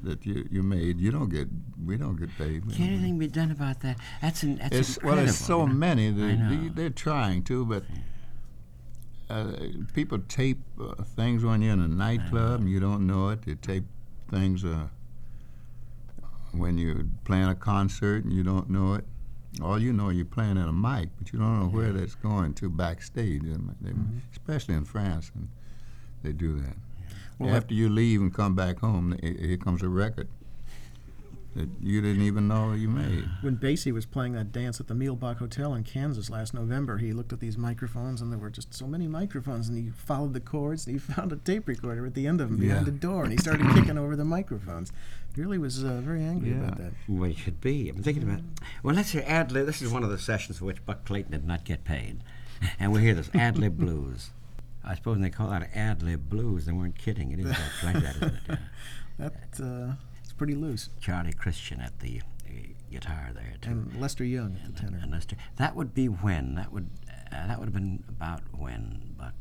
that 0.02 0.26
you 0.26 0.46
you 0.50 0.62
made. 0.62 1.00
You 1.00 1.11
don't 1.11 1.28
get 1.31 1.48
we 1.85 1.96
don't 1.96 2.16
get 2.16 2.37
paid. 2.37 2.62
Can 2.74 2.85
anything 2.88 3.18
be 3.18 3.28
done 3.28 3.50
about 3.50 3.81
that? 3.81 3.96
That's 4.20 4.42
an 4.42 4.57
that's 4.57 4.76
it's 4.76 4.96
incredible. 4.96 5.16
well, 5.16 5.24
there's 5.24 5.38
so 5.38 5.66
many. 5.66 6.11
They, 6.11 6.68
they're 6.74 6.90
trying 6.90 7.42
to, 7.44 7.64
but 7.64 7.85
uh, 9.32 9.56
people 9.94 10.18
tape 10.28 10.58
uh, 10.80 10.94
things 11.02 11.44
when 11.44 11.62
you're 11.62 11.72
in 11.72 11.80
a 11.80 11.88
nightclub 11.88 12.60
and 12.60 12.68
you 12.70 12.80
don't 12.80 13.06
know 13.06 13.30
it. 13.30 13.42
They 13.42 13.54
tape 13.54 13.84
things 14.30 14.64
uh, 14.64 14.88
when 16.52 16.76
you're 16.78 17.04
playing 17.24 17.48
a 17.48 17.54
concert 17.54 18.24
and 18.24 18.32
you 18.32 18.42
don't 18.42 18.68
know 18.70 18.94
it. 18.94 19.04
All 19.62 19.78
you 19.78 19.92
know, 19.92 20.08
you're 20.08 20.24
playing 20.24 20.56
at 20.58 20.66
a 20.68 20.72
mic, 20.72 21.10
but 21.18 21.32
you 21.32 21.38
don't 21.38 21.60
know 21.60 21.66
where 21.68 21.92
that's 21.92 22.14
going 22.14 22.54
to 22.54 22.70
backstage. 22.70 23.42
They- 23.42 23.50
they- 23.82 23.92
Especially 24.32 24.74
in 24.74 24.84
France, 24.84 25.30
and 25.34 25.48
they 26.22 26.32
do 26.32 26.58
that. 26.60 26.76
Well, 27.38 27.50
After 27.56 27.74
you 27.74 27.88
leave 27.88 28.20
and 28.20 28.32
come 28.32 28.54
back 28.54 28.78
home, 28.80 29.16
here 29.22 29.56
comes 29.56 29.82
a 29.82 29.88
record 29.88 30.28
that 31.54 31.68
you 31.80 32.00
didn't 32.00 32.22
even 32.22 32.48
know 32.48 32.72
you 32.72 32.88
made. 32.88 33.24
When 33.42 33.56
Basie 33.56 33.92
was 33.92 34.06
playing 34.06 34.32
that 34.32 34.52
dance 34.52 34.80
at 34.80 34.88
the 34.88 34.94
Muehlebach 34.94 35.36
Hotel 35.38 35.74
in 35.74 35.84
Kansas 35.84 36.30
last 36.30 36.54
November, 36.54 36.98
he 36.98 37.12
looked 37.12 37.32
at 37.32 37.40
these 37.40 37.58
microphones, 37.58 38.20
and 38.22 38.32
there 38.32 38.38
were 38.38 38.48
just 38.50 38.72
so 38.72 38.86
many 38.86 39.06
microphones, 39.06 39.68
and 39.68 39.76
he 39.76 39.90
followed 39.90 40.32
the 40.32 40.40
chords, 40.40 40.86
and 40.86 40.94
he 40.94 40.98
found 41.14 41.30
a 41.32 41.36
tape 41.36 41.68
recorder 41.68 42.06
at 42.06 42.14
the 42.14 42.26
end 42.26 42.40
of 42.40 42.48
them 42.48 42.58
behind 42.58 42.80
Yeah. 42.80 42.84
the 42.92 42.98
door, 42.98 43.24
and 43.24 43.32
he 43.32 43.38
started 43.38 43.66
kicking 43.74 43.98
over 43.98 44.16
the 44.16 44.24
microphones. 44.24 44.92
He 45.34 45.40
really 45.42 45.58
was 45.58 45.82
uh, 45.84 46.00
very 46.02 46.22
angry 46.22 46.52
about 46.52 46.78
Yeah. 46.78 46.84
that. 46.86 46.92
Well, 47.08 47.30
it 47.30 47.36
should 47.38 47.60
be. 47.60 47.88
I'm 47.90 48.02
thinking 48.02 48.22
about. 48.22 48.40
Well, 48.82 48.94
let's 48.94 49.10
hear 49.10 49.24
ad 49.26 49.52
lib. 49.52 49.66
This 49.66 49.82
is 49.82 49.92
one 49.92 50.04
of 50.04 50.10
the 50.10 50.18
sessions 50.18 50.58
for 50.58 50.64
which 50.64 50.84
Buck 50.86 51.04
Clayton 51.04 51.32
did 51.32 51.44
not 51.46 51.64
get 51.64 51.84
paid, 51.84 52.22
and 52.80 52.92
we 52.92 53.00
hear 53.00 53.14
this 53.14 53.30
ad 53.34 53.58
lib 53.58 53.76
blues. 53.78 54.30
I 54.84 54.94
suppose 54.96 55.16
when 55.16 55.22
they 55.22 55.30
call 55.30 55.50
that 55.50 55.70
ad 55.74 56.02
lib 56.02 56.28
blues, 56.28 56.64
they 56.66 56.72
weren't 56.72 56.98
kidding. 56.98 57.30
It 57.30 57.38
is 57.40 57.46
like 57.84 58.02
that, 58.02 58.16
isn't 58.16 58.34
it? 58.34 58.40
Yeah. 59.18 59.28
That 59.28 59.32
uh, 59.62 59.92
it's 59.92 60.12
pretty 60.42 60.55
loose. 60.57 60.88
Charlie 61.00 61.33
Christian 61.33 61.81
at 61.81 62.00
the 62.00 62.20
uh, 62.20 62.50
guitar 62.90 63.31
there 63.33 63.55
too, 63.61 63.70
And 63.70 64.00
Lester 64.00 64.24
Young 64.24 64.57
at 64.64 64.74
the 64.74 64.81
tenor. 64.83 64.98
and 65.00 65.12
Lester. 65.12 65.37
That 65.57 65.76
would 65.76 65.94
be 65.94 66.07
when. 66.07 66.57
That 66.57 66.72
would. 66.72 66.90
Uh, 67.31 67.46
that 67.46 67.61
would 67.61 67.66
have 67.66 67.72
been 67.74 68.02
about 68.09 68.40
when, 68.50 69.14
But 69.16 69.35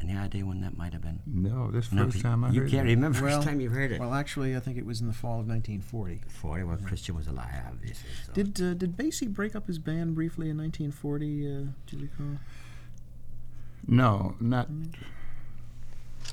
Any 0.00 0.16
idea 0.16 0.46
when 0.46 0.62
that 0.62 0.74
might 0.78 0.94
have 0.94 1.02
been? 1.02 1.20
No, 1.26 1.70
this 1.70 1.92
No, 1.92 2.06
first 2.06 2.22
time 2.22 2.44
I 2.44 2.50
you 2.50 2.62
heard 2.62 2.70
can't 2.70 2.88
it. 2.88 2.92
remember 2.94 3.22
Well- 3.22 3.36
first 3.36 3.46
time 3.46 3.60
you 3.60 3.68
heard 3.68 3.92
it. 3.92 4.00
Well, 4.00 4.14
actually, 4.14 4.56
I 4.56 4.60
think 4.60 4.78
it 4.78 4.86
was 4.86 5.02
in 5.02 5.06
the 5.06 5.12
fall 5.12 5.38
of 5.38 5.46
1940. 5.46 6.22
Forty. 6.28 6.64
Well, 6.64 6.78
Christian 6.78 7.14
was 7.14 7.26
alive, 7.26 7.64
obviously. 7.68 8.08
So. 8.26 8.32
Did 8.32 8.60
uh, 8.62 8.72
did 8.72 8.96
Basie 8.96 9.28
break 9.28 9.54
up 9.54 9.66
his 9.66 9.78
band 9.78 10.14
briefly 10.14 10.48
in 10.48 10.56
1940? 10.56 11.46
Uh, 11.46 11.60
do 11.86 11.96
you 11.98 12.02
recall? 12.04 12.38
No, 13.86 14.34
not. 14.40 14.68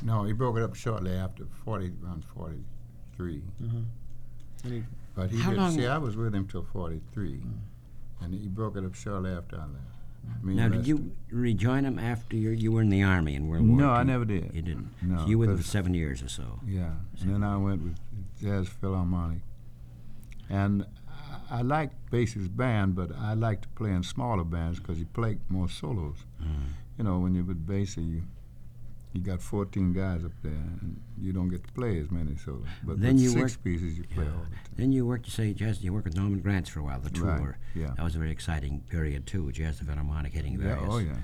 No, 0.04 0.24
he 0.24 0.32
broke 0.32 0.56
it 0.58 0.64
up 0.64 0.74
shortly 0.76 1.12
after 1.12 1.46
forty, 1.66 1.92
around 2.02 2.24
forty-three. 3.20 3.42
Mm-hmm. 3.68 3.82
And 4.66 4.74
he, 4.74 4.84
But 5.16 5.32
he 5.32 5.40
How 5.40 5.50
did. 5.52 5.60
long- 5.60 5.72
See, 5.72 5.86
I 5.86 5.98
was 5.98 6.16
with 6.16 6.34
him 6.34 6.48
till 6.48 6.64
forty-three, 6.64 7.42
mm. 7.42 7.54
and 8.22 8.34
he 8.34 8.48
broke 8.48 8.76
it 8.78 8.84
up 8.86 8.96
shortly 8.96 9.32
after 9.32 9.58
I 9.58 9.62
left. 9.62 9.74
Mm-hmm. 10.28 10.48
Me 10.48 10.54
now, 10.56 10.68
did 10.70 10.78
Lester. 10.80 10.88
you 10.90 11.12
rejoin 11.32 11.86
him 11.86 11.98
after 11.98 12.36
you 12.36 12.50
you 12.52 12.72
were 12.72 12.82
in 12.82 12.90
the 12.90 13.04
army 13.04 13.36
in 13.36 13.48
World 13.48 13.68
War 13.68 13.78
No, 13.78 13.86
II? 13.86 13.92
I 13.92 14.04
never 14.04 14.26
did. 14.26 14.52
You 14.54 14.62
didn't. 14.62 14.90
No, 15.02 15.20
So 15.20 15.28
you 15.28 15.38
were 15.38 15.42
with 15.44 15.50
him 15.52 15.58
for 15.58 15.64
'cause- 15.64 15.72
seven 15.72 15.94
years 15.94 16.22
or 16.22 16.28
so. 16.30 16.60
Yeah, 16.68 16.92
and 17.22 17.34
then 17.34 17.44
I 17.44 17.58
went 17.58 17.82
with 17.84 17.96
Jazz 18.42 18.68
Philharmonic, 18.68 19.40
and 20.50 20.86
I, 21.52 21.60
I 21.60 21.62
like 21.62 21.92
Basie's 22.12 22.48
band, 22.50 22.96
but 22.96 23.16
I 23.16 23.34
like 23.34 23.62
to 23.62 23.70
play 23.70 23.92
in 23.92 24.04
smaller 24.04 24.44
bands 24.44 24.80
because 24.80 25.00
you 25.00 25.06
play 25.06 25.38
more 25.50 25.70
solos. 25.70 26.18
Mm. 26.42 26.48
You 26.98 27.04
know, 27.06 27.20
when 27.20 27.34
you're 27.34 27.46
with 27.46 27.66
Basie, 27.66 28.06
you 28.16 28.24
you 29.14 29.22
got 29.22 29.42
14 29.42 29.92
guys 29.94 30.24
up 30.24 30.32
there, 30.44 30.52
and 30.52 31.00
you 31.20 31.34
don't 31.34 31.50
get 31.50 31.64
to 31.66 31.74
play 31.74 32.00
as 32.00 32.12
many 32.12 32.36
solos. 32.36 32.66
But 32.84 33.02
Then 33.02 33.18
you 33.18 33.30
six 33.30 33.56
work- 33.56 33.64
pieces, 33.64 33.98
you 33.98 34.04
play 34.04 34.26
all 34.26 34.44
the 34.44 34.50
time. 34.56 34.60
Then 34.76 34.92
you 34.92 35.06
worked, 35.06 35.26
you 35.26 35.32
say, 35.32 35.54
Jazz, 35.54 35.82
you 35.84 35.92
worked 35.94 36.06
with 36.06 36.16
Norman 36.16 36.40
Granz 36.42 36.70
for 36.70 36.80
a 36.80 36.84
while, 36.84 37.00
the 37.00 37.10
Right, 37.22 37.38
tour. 37.40 37.58
yeah. 37.76 37.94
That 37.98 38.04
was 38.04 38.16
a 38.16 38.20
very 38.20 38.32
exciting 38.32 38.82
period, 38.90 39.26
too, 39.26 39.52
Jazz 39.52 39.80
the 39.80 39.86
Philharmonic 39.86 40.34
hitting 40.34 40.58
various. 40.58 40.80
Yeah, 40.82 40.88
oh 40.90 40.98
yeah, 41.00 41.18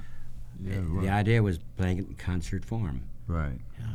yeah, 0.63 0.79
Uh, 0.79 0.83
well, 0.93 1.01
The 1.03 1.09
idea 1.09 1.43
was 1.43 1.59
playing 1.77 1.99
it 1.99 2.07
in 2.07 2.15
concert 2.15 2.65
form. 2.65 3.01
right. 3.27 3.59
Yeah. 3.79 3.85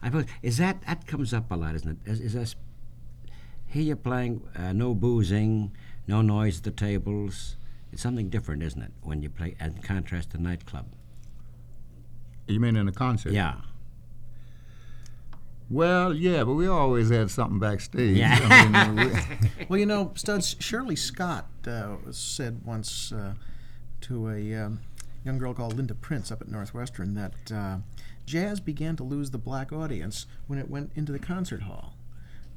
I 0.00 0.06
suppose 0.06 0.26
is 0.42 0.58
that 0.58 0.80
that 0.82 1.08
comes 1.08 1.34
up 1.34 1.50
a 1.50 1.56
lot, 1.56 1.74
isn't 1.74 1.90
it? 1.90 2.10
Is, 2.10 2.20
is 2.20 2.32
this 2.34 2.54
here 3.66 3.82
you're 3.82 3.96
playing 3.96 4.42
uh, 4.54 4.72
no 4.72 4.94
boozing, 4.94 5.72
no 6.06 6.22
noise 6.22 6.58
at 6.58 6.62
the 6.64 6.70
tables. 6.70 7.56
It's 7.92 8.00
something 8.02 8.28
different, 8.30 8.62
isn't 8.62 8.80
it, 8.80 8.92
when 9.02 9.22
you 9.22 9.28
play 9.30 9.56
in 9.60 9.74
contrast 9.82 10.30
to 10.30 10.38
nightclub? 10.40 10.86
You 12.48 12.60
mean 12.60 12.76
in 12.76 12.88
a 12.88 12.92
concert? 12.92 13.32
Yeah. 13.32 13.56
Well, 15.70 16.14
yeah, 16.14 16.44
but 16.44 16.54
we 16.54 16.66
always 16.66 17.10
had 17.10 17.30
something 17.30 17.58
backstage. 17.58 18.16
Yeah. 18.16 18.38
I 18.40 18.86
mean, 18.90 19.12
we- 19.12 19.66
Well, 19.68 19.78
you 19.78 19.84
know, 19.86 20.12
Studs, 20.14 20.56
Shirley 20.58 20.96
Scott 20.96 21.46
uh, 21.66 21.96
said 22.10 22.62
once 22.64 23.12
uh, 23.12 23.34
to 24.02 24.30
a 24.30 24.54
um, 24.54 24.80
young 25.24 25.36
girl 25.36 25.52
called 25.52 25.74
Linda 25.76 25.94
Prince 25.94 26.32
up 26.32 26.40
at 26.40 26.48
Northwestern 26.48 27.14
that 27.14 27.52
uh, 27.52 27.76
jazz 28.24 28.60
began 28.60 28.96
to 28.96 29.04
lose 29.04 29.30
the 29.30 29.36
black 29.38 29.70
audience 29.70 30.24
when 30.46 30.58
it 30.58 30.70
went 30.70 30.90
into 30.94 31.12
the 31.12 31.18
concert 31.18 31.62
hall. 31.62 31.94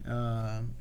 Um 0.07 0.71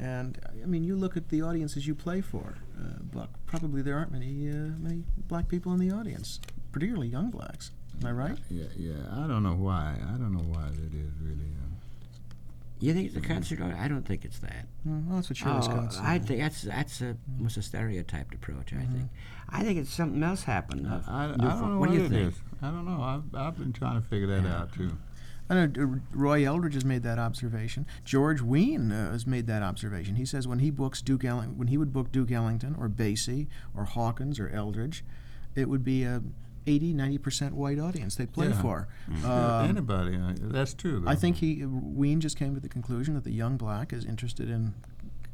and 0.00 0.38
I 0.62 0.64
mean, 0.66 0.84
you 0.84 0.94
look 0.94 1.16
at 1.16 1.28
the 1.28 1.42
audiences 1.42 1.88
you 1.88 1.94
play 1.96 2.20
for, 2.20 2.54
uh, 2.78 3.00
Buck. 3.12 3.30
Probably 3.46 3.82
there 3.82 3.96
aren't 3.96 4.12
many 4.12 4.48
uh, 4.48 4.70
many 4.78 5.02
black 5.26 5.48
people 5.48 5.72
in 5.72 5.80
the 5.80 5.90
audience, 5.92 6.38
particularly 6.70 7.08
young 7.08 7.30
blacks. 7.30 7.72
Am 8.00 8.06
I 8.06 8.12
right? 8.12 8.38
yeah, 8.50 8.64
yeah. 8.76 8.92
I 9.12 9.26
don't 9.26 9.42
know 9.42 9.54
why. 9.54 9.96
I 10.00 10.12
don't 10.18 10.32
know 10.32 10.44
why 10.44 10.66
that 10.68 10.94
is 10.94 11.12
really. 11.20 11.34
Uh, 11.60 11.74
You 12.80 12.94
think 12.94 13.08
it's 13.08 13.16
a 13.16 13.20
concert? 13.20 13.60
Or 13.60 13.74
I 13.76 13.88
don't 13.88 14.06
think 14.06 14.24
it's 14.24 14.38
that. 14.38 14.66
Well, 14.84 15.02
that's 15.16 15.28
what 15.30 15.36
Shirley 15.36 15.58
Oh, 15.58 15.62
Scott 15.62 15.92
said. 15.94 16.04
I 16.04 16.18
think 16.20 16.40
that's 16.40 16.62
that's 16.62 17.00
a 17.00 17.16
almost 17.36 17.56
a 17.56 17.62
stereotyped 17.62 18.34
approach. 18.34 18.72
I 18.72 18.84
think. 18.84 19.08
I 19.48 19.62
think 19.64 19.78
it's 19.78 19.92
something 19.92 20.22
else 20.22 20.44
happened. 20.44 20.86
Uh, 20.86 21.00
I, 21.08 21.24
I 21.24 21.26
don't 21.28 21.38
know 21.38 21.78
what 21.78 21.80
what, 21.80 21.90
do 21.90 21.96
you 21.96 22.04
it 22.04 22.10
think? 22.10 22.32
is. 22.34 22.38
I 22.62 22.70
don't 22.70 22.84
know. 22.84 23.00
I've, 23.02 23.34
I've 23.34 23.58
been 23.58 23.72
trying 23.72 24.00
to 24.00 24.06
figure 24.06 24.26
that 24.28 24.46
out 24.46 24.72
too. 24.72 24.96
I 25.50 25.54
know 25.54 25.82
uh, 25.82 25.86
Roy 26.12 26.44
Eldridge 26.46 26.74
has 26.74 26.84
made 26.84 27.02
that 27.04 27.18
observation. 27.18 27.86
George 28.04 28.42
Wein 28.42 28.92
uh, 28.92 29.10
has 29.12 29.26
made 29.26 29.46
that 29.46 29.62
observation. 29.62 30.16
He 30.16 30.26
says 30.26 30.46
when 30.46 30.58
he 30.58 30.70
books 30.70 31.00
Duke 31.00 31.24
Ellington, 31.24 31.56
when 31.56 31.68
he 31.68 31.78
would 31.78 31.90
book 31.92 32.12
Duke 32.12 32.30
Ellington 32.30 32.76
or 32.78 32.88
Basie 32.90 33.46
or 33.74 33.84
Hawkins 33.86 34.38
or 34.38 34.50
Eldridge, 34.50 35.02
it 35.54 35.68
would 35.70 35.82
be 35.82 36.04
a 36.04 36.22
80, 36.68 36.92
90 36.92 37.18
percent 37.18 37.54
white 37.54 37.78
audience 37.78 38.14
they 38.16 38.26
play 38.26 38.48
Yeah. 38.48 38.60
for. 38.62 38.88
Yeah, 39.22 39.58
Um, 39.62 39.70
Anybody? 39.70 40.16
Uh, 40.16 40.34
that's 40.40 40.74
true. 40.74 41.00
Though. 41.00 41.10
I 41.10 41.14
think 41.14 41.36
he 41.36 41.64
Wein 41.66 42.20
just 42.20 42.36
came 42.36 42.54
to 42.54 42.60
the 42.60 42.68
conclusion 42.68 43.14
that 43.14 43.24
the 43.24 43.32
young 43.32 43.56
black 43.56 43.92
is 43.92 44.04
interested 44.04 44.50
in 44.50 44.74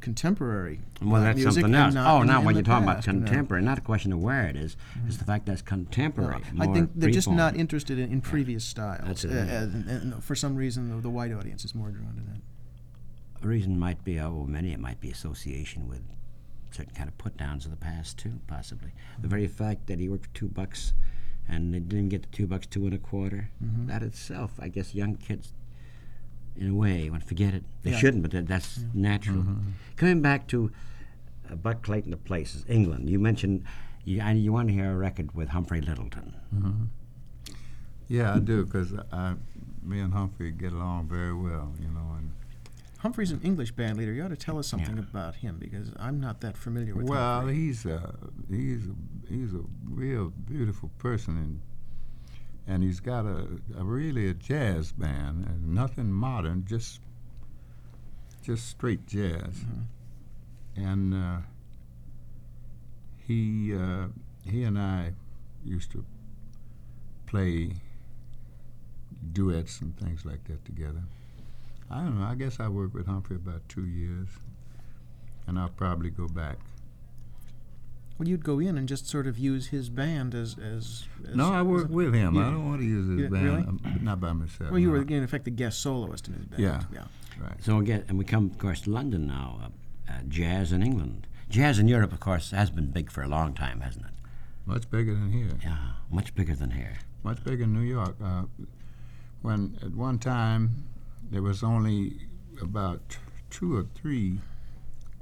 contemporary 0.01 0.79
Well, 1.01 1.21
that's 1.23 1.35
music 1.37 1.61
something 1.63 1.73
else. 1.73 1.93
not 1.95 2.07
oh, 2.15 2.21
in- 2.21 2.27
now 2.27 2.41
when 2.41 2.53
you're 2.55 2.63
talking 2.63 2.83
about 2.83 2.97
past, 2.97 3.07
you 3.07 3.13
know. 3.13 3.25
contemporary, 3.25 3.63
not 3.63 3.77
a 3.79 3.81
question 3.81 4.13
of 4.13 4.19
where 4.21 4.45
it 4.47 4.55
is, 4.55 4.77
it's 5.07 5.17
the 5.17 5.23
fact 5.25 5.47
that 5.47 5.53
it's 5.53 5.61
contemporary. 5.63 6.41
I 6.59 6.67
think 6.67 6.91
they're 6.95 7.09
just 7.09 7.27
freeform. 7.27 7.35
not 7.35 7.55
interested 7.55 7.97
in, 7.97 8.11
in 8.11 8.21
previous 8.21 8.63
styles. 8.63 9.03
That's 9.05 9.23
it, 9.25 9.31
Uh, 9.31 9.33
yeah. 9.45 9.61
and, 9.63 9.89
and 9.89 10.23
for 10.23 10.35
some 10.35 10.55
reason, 10.55 10.89
the, 10.95 11.01
the 11.01 11.09
white 11.09 11.31
audience 11.33 11.65
is 11.65 11.73
more 11.73 11.89
drawn 11.89 12.13
to 12.15 12.21
that. 12.21 12.41
A 13.43 13.47
reason 13.47 13.79
might 13.79 14.03
be, 14.03 14.19
oh, 14.19 14.31
well, 14.31 14.45
many 14.47 14.71
it 14.73 14.79
might 14.79 14.99
be 15.01 15.09
association 15.09 15.87
with 15.87 16.01
certain 16.71 16.93
kind 16.93 17.07
of 17.09 17.17
put 17.17 17.35
downs 17.37 17.65
of 17.65 17.71
the 17.71 17.77
past 17.77 18.17
too, 18.19 18.39
possibly. 18.47 18.91
The 19.19 19.27
very 19.27 19.47
fact 19.47 19.87
that 19.87 19.97
he 19.99 20.07
worked 20.09 20.25
for 20.25 20.33
two 20.35 20.49
bucks 20.49 20.93
and 21.47 21.73
they 21.73 21.79
didn't 21.79 22.09
get 22.09 22.21
the 22.23 22.27
two 22.29 22.47
bucks 22.47 22.65
two 22.67 22.85
and 22.85 22.93
a 22.93 22.97
quarter, 22.97 23.49
Mm-hmm. 23.63 23.87
that 23.87 24.01
itself, 24.03 24.51
I 24.59 24.67
guess 24.69 24.93
young 24.95 25.15
kids, 25.15 25.53
in 26.57 26.69
a 26.71 26.73
way, 26.75 27.09
want 27.09 27.21
to 27.23 27.27
forget 27.27 27.53
it. 27.53 27.63
They 27.83 27.91
Yeah. 27.91 27.97
shouldn't, 27.97 28.21
but 28.23 28.31
that, 28.31 28.47
that's 28.47 28.83
natural. 28.93 29.45
Coming 29.97 30.21
back 30.21 30.47
to 30.47 30.71
uh, 31.51 31.55
Buck 31.55 31.83
Clayton 31.83 32.13
of 32.13 32.23
places, 32.23 32.65
England. 32.67 33.09
You 33.09 33.19
mentioned 33.19 33.63
you, 34.03 34.21
I, 34.21 34.31
you 34.33 34.51
want 34.53 34.67
to 34.69 34.73
hear 34.73 34.91
a 34.91 34.95
record 34.95 35.33
with 35.35 35.49
Humphrey 35.49 35.81
Lyttelton. 35.81 36.33
Yeah, 38.07 38.35
I 38.35 38.39
do 38.39 38.65
because 38.65 38.91
me 39.83 39.99
and 39.99 40.13
Humphrey 40.13 40.51
get 40.51 40.73
along 40.73 41.07
very 41.07 41.33
well. 41.33 41.73
You 41.79 41.87
know, 41.89 42.15
and 42.17 42.31
Humphrey's 43.05 43.29
an 43.29 43.39
English 43.43 43.71
band 43.73 43.99
leader. 43.99 44.11
You 44.11 44.23
ought 44.23 44.29
to 44.29 44.35
tell 44.35 44.57
us 44.57 44.65
something 44.67 44.95
Yeah. 44.97 45.03
about 45.03 45.35
him 45.35 45.57
because 45.59 45.91
I'm 45.99 46.19
not 46.19 46.41
that 46.41 46.57
familiar 46.57 46.95
with 46.95 47.05
that. 47.05 47.11
well, 47.11 47.35
Humphrey. 47.41 47.53
he's 47.53 47.85
a, 47.85 48.15
he's 48.49 48.87
a, 48.87 48.95
he's 49.31 49.53
a 49.53 49.61
real 49.87 50.31
beautiful 50.47 50.89
person, 50.97 51.37
and 51.37 51.61
and 52.65 52.81
he's 52.81 52.99
got 52.99 53.25
a, 53.27 53.45
a 53.77 53.83
really 53.83 54.27
a 54.27 54.33
jazz 54.33 54.91
band, 54.91 55.45
and 55.45 55.75
nothing 55.75 56.11
modern, 56.11 56.65
just 56.65 56.99
just 58.41 58.67
straight 58.67 59.05
jazz. 59.05 59.63
And 60.75 61.13
uh, 61.13 61.37
he 63.27 63.71
uh, 63.75 64.07
he 64.49 64.63
and 64.63 64.79
I 64.79 65.13
used 65.63 65.91
to 65.91 66.03
play 67.27 67.73
duets 69.31 69.79
and 69.81 69.95
things 69.95 70.25
like 70.25 70.43
that 70.45 70.65
together. 70.65 71.03
I 71.89 71.97
don't 71.99 72.19
know. 72.19 72.25
I 72.25 72.35
guess 72.35 72.59
I 72.59 72.67
worked 72.67 72.93
with 72.93 73.05
Humphrey 73.05 73.35
about 73.35 73.67
two 73.69 73.85
years, 73.85 74.27
and 75.47 75.59
I'll 75.59 75.69
probably 75.69 76.09
go 76.09 76.27
back. 76.27 76.57
Well, 78.17 78.27
you'd 78.29 78.45
go 78.45 78.59
in 78.59 78.77
and 78.77 78.87
just 78.87 79.07
sort 79.09 79.27
of 79.27 79.37
use 79.37 79.67
his 79.67 79.89
band 79.89 80.33
as 80.33 80.57
as. 80.57 81.05
as 81.27 81.35
No, 81.35 81.51
I 81.51 81.59
as 81.59 81.65
work 81.65 81.89
with 81.89 82.13
him. 82.13 82.37
I 82.37 82.43
don't 82.49 82.65
want 82.65 82.79
to 82.81 82.85
use 82.87 83.09
his 83.09 83.19
Yeah, 83.23 83.27
band, 83.27 83.45
really? 83.45 83.61
um, 83.67 83.79
but 83.83 84.01
not 84.01 84.21
by 84.21 84.31
myself. 84.33 84.71
Well, 84.71 84.79
you 84.79 84.89
were 84.89 85.01
in 85.01 85.23
effect 85.23 85.43
the 85.45 85.51
guest 85.51 85.81
soloist 85.81 86.27
in 86.27 86.33
his 86.35 86.45
band. 86.45 86.61
Yeah. 86.63 86.83
Yeah. 86.93 87.03
right. 87.41 87.61
So 87.63 87.77
again, 87.79 88.05
and 88.07 88.17
we 88.17 88.23
come, 88.25 88.45
of 88.49 88.57
course, 88.57 88.81
to 88.81 88.89
London 88.91 89.27
now. 89.27 89.59
Uh, 89.63 89.67
uh, 90.11 90.13
jazz 90.29 90.71
in 90.71 90.81
England. 90.81 91.27
Jazz 91.49 91.77
in 91.79 91.87
Europe, 91.87 92.13
of 92.13 92.19
course, 92.19 92.51
has 92.51 92.69
been 92.69 92.87
big 92.91 93.11
for 93.11 93.21
a 93.21 93.27
long 93.27 93.53
time, 93.53 93.81
hasn't 93.81 94.05
it? 94.05 94.11
Much 94.65 94.89
bigger 94.89 95.13
than 95.13 95.31
here. 95.31 95.49
Yeah, 95.63 95.77
much 96.09 96.33
bigger 96.35 96.55
than 96.55 96.71
here. 96.71 96.93
Much 97.23 97.43
bigger 97.43 97.63
in 97.63 97.73
New 97.73 97.81
York. 97.81 98.15
Uh, 98.23 98.43
when 99.41 99.77
at 99.83 99.93
one 99.93 100.19
time 100.19 100.85
there 101.31 101.41
was 101.41 101.63
only 101.63 102.27
about 102.61 103.17
two 103.49 103.75
or 103.75 103.85
three 103.95 104.39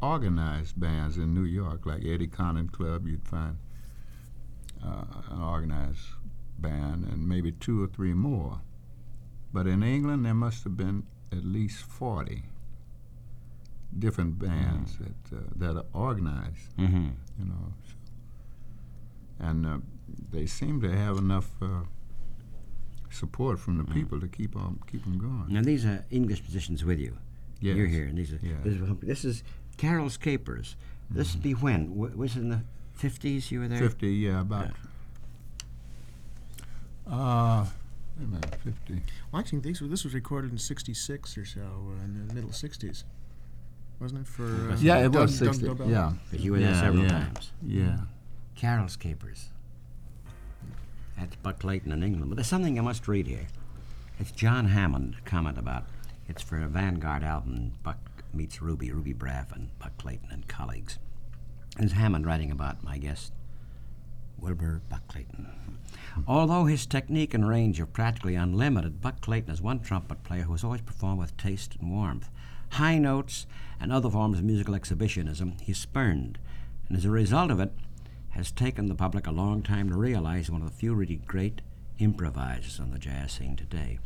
organized 0.02 0.80
bands 0.80 1.18
in 1.18 1.34
New 1.34 1.46
York, 1.46 1.86
like 1.86 2.04
Eddie 2.06 2.28
Condon 2.28 2.70
Club. 2.70 3.08
You'd 3.08 3.28
find 3.28 3.58
uh, 4.86 5.06
an 5.32 5.42
organized 5.42 6.08
band, 6.60 7.06
and 7.06 7.28
maybe 7.28 7.52
two 7.52 7.84
or 7.84 7.88
three 7.88 8.14
more. 8.14 8.62
But 9.54 9.68
in 9.68 9.84
England, 9.84 10.26
there 10.26 10.34
must 10.34 10.64
have 10.64 10.76
been 10.76 11.04
at 11.32 11.46
least 11.46 11.84
forty 11.84 12.44
different 13.98 14.40
bands 14.40 14.98
that 14.98 15.38
uh, 15.38 15.42
that 15.56 15.78
are 15.78 15.86
organized. 15.94 16.76
Mm-hmm. 16.78 17.10
you 17.40 17.46
know. 17.46 17.74
So. 17.88 17.94
And 19.40 19.66
uh, 19.66 19.78
they 20.32 20.46
seem 20.46 20.82
to 20.82 20.92
have 20.92 21.18
enough 21.18 21.50
uh, 21.62 21.84
support 23.14 23.60
from 23.60 23.78
the 23.78 23.84
people 23.86 24.20
to 24.20 24.28
keep 24.28 24.56
on 24.56 24.80
keep 24.92 25.04
them 25.04 25.18
going. 25.18 25.46
Now 25.50 25.62
these 25.62 25.86
are 25.86 26.04
English 26.12 26.42
musicians 26.42 26.84
with 26.84 27.00
you. 27.00 27.18
Yes. 27.60 27.78
You're 27.78 27.88
here, 27.88 28.06
and 28.06 28.18
these 28.18 28.34
are. 28.34 28.40
Yes. 28.42 28.58
This, 28.64 28.74
is, 28.74 28.90
this 29.02 29.26
is 29.26 29.44
Carol's 29.78 30.18
Capers. 30.18 30.76
This 31.10 31.34
would 31.34 31.44
be 31.44 31.54
when? 31.54 31.90
W- 31.90 32.18
was 32.18 32.36
it 32.36 32.40
in 32.42 32.50
the 32.50 32.62
fifties? 32.94 33.52
You 33.52 33.62
were 33.62 33.68
there. 33.68 33.80
Fifty, 33.80 34.10
yeah, 34.12 34.42
about. 34.42 34.72
Uh, 37.10 37.66
wait 38.18 38.26
a 38.26 38.28
minute, 38.28 38.56
fifty. 38.64 39.02
Well, 39.32 39.40
actually, 39.40 39.60
these 39.60 39.82
were, 39.82 39.88
this 39.88 40.04
was 40.04 40.14
recorded 40.14 40.52
in 40.52 40.58
'66 40.58 41.38
or 41.38 41.46
so, 41.46 41.62
uh, 41.62 42.04
in 42.06 42.28
the 42.28 42.34
middle 42.34 42.50
'60s, 42.52 43.04
wasn't 44.00 44.22
it? 44.22 44.28
For 44.28 44.46
uh, 44.72 44.78
Yeah, 44.80 44.98
it 45.00 45.12
Doug- 45.12 45.24
was 45.24 45.40
Doug 45.40 45.54
sixty. 45.56 45.68
Dobell? 45.68 45.90
yeah, 45.90 46.14
'Cause 46.32 46.40
you 46.40 46.52
were 46.54 46.60
there 46.60 46.74
several 46.76 47.04
yeah, 47.04 47.10
times. 47.10 47.52
Yeah. 47.66 47.98
Carol's 48.56 48.96
Capers. 48.96 49.50
That's 51.18 51.36
Buck 51.38 51.60
Clayton 51.60 51.92
in 51.92 52.04
England. 52.04 52.30
But 52.30 52.36
there's 52.36 52.48
something 52.48 52.78
I 52.78 52.82
must 52.82 53.08
read 53.08 53.28
here. 53.28 53.48
It's 54.20 54.32
John 54.32 54.68
Hammond 54.68 55.16
comment 55.26 55.58
about. 55.58 55.86
It's 56.28 56.42
for 56.42 56.62
a 56.62 56.68
Vanguard 56.68 57.24
album. 57.24 57.74
Buck 57.84 57.98
meets 58.34 58.62
Ruby, 58.62 58.92
Ruby 58.92 59.14
Braff, 59.14 59.52
and 59.52 59.78
Buck 59.80 59.98
Clayton 59.98 60.30
and 60.32 60.48
colleagues. 60.48 60.98
It's 61.80 61.94
Hammond 61.94 62.26
writing 62.26 62.52
about 62.52 62.84
my 62.84 62.98
guest, 62.98 63.34
Wilbur 64.40 64.82
Buck 64.90 65.08
Clayton. 65.08 65.48
Although 66.28 66.66
his 66.66 66.86
technique 66.86 67.34
and 67.34 67.48
range 67.48 67.80
are 67.80 67.86
practically 67.86 68.36
unlimited, 68.36 69.02
Buck 69.02 69.22
Clayton 69.22 69.52
is 69.52 69.62
one 69.62 69.80
trumpet 69.80 70.24
player 70.24 70.44
who 70.44 70.52
has 70.52 70.64
always 70.64 70.82
performed 70.82 71.20
with 71.20 71.36
taste 71.38 71.76
and 71.80 71.92
warmth. 71.92 72.30
High 72.72 72.98
notes 72.98 73.48
and 73.80 73.92
other 73.92 74.10
forms 74.10 74.40
of 74.40 74.46
musical 74.46 74.76
exhibitionism 74.76 75.58
he 75.62 75.74
spurned, 75.74 76.38
and 76.88 76.98
as 76.98 77.06
a 77.06 77.10
result 77.10 77.52
of 77.52 77.60
it, 77.60 77.72
has 78.34 78.52
taken 78.52 78.88
the 78.88 78.96
public 78.96 79.28
a 79.28 79.32
long 79.32 79.62
time 79.62 79.90
to 79.90 79.96
realize 79.96 80.50
one 80.50 80.62
of 80.62 80.70
the 80.70 80.76
few 80.76 80.94
really 80.94 81.18
great 81.18 81.62
improvisers 82.00 82.80
on 82.80 82.92
the 82.92 83.00
jazz 83.00 83.32
scene 83.32 83.56
today. 83.56 84.00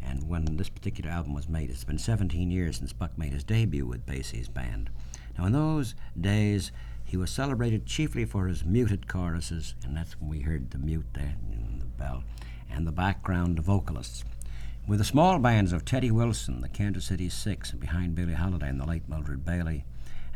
And 0.00 0.28
when 0.28 0.56
this 0.56 0.68
particular 0.68 1.10
album 1.10 1.34
was 1.34 1.48
made, 1.48 1.68
it's 1.70 1.84
been 1.84 1.98
17 1.98 2.50
years 2.50 2.78
since 2.78 2.92
Buck 2.92 3.18
made 3.18 3.32
his 3.32 3.42
debut 3.42 3.84
with 3.84 4.06
Basie's 4.06 4.48
band. 4.48 4.90
Now, 5.36 5.46
in 5.46 5.52
those 5.52 5.94
days, 6.18 6.70
he 7.04 7.16
was 7.16 7.30
celebrated 7.30 7.86
chiefly 7.86 8.24
for 8.24 8.46
his 8.46 8.64
muted 8.64 9.08
choruses, 9.08 9.74
and 9.84 9.96
that's 9.96 10.20
when 10.20 10.30
we 10.30 10.40
heard 10.40 10.70
the 10.70 10.78
mute 10.78 11.06
there, 11.12 11.34
and 11.50 11.80
the 11.80 11.86
bell, 11.86 12.22
and 12.70 12.86
the 12.86 12.92
background 12.92 13.58
vocalists. 13.58 14.24
With 14.86 14.98
the 15.00 15.04
small 15.04 15.40
bands 15.40 15.72
of 15.72 15.84
Teddy 15.84 16.12
Wilson, 16.12 16.60
the 16.60 16.68
Kansas 16.68 17.06
City 17.06 17.28
Six, 17.28 17.72
and 17.72 17.80
behind 17.80 18.14
Billie 18.14 18.34
Holiday 18.34 18.68
and 18.68 18.80
the 18.80 18.86
late 18.86 19.08
Mildred 19.08 19.44
Bailey, 19.44 19.84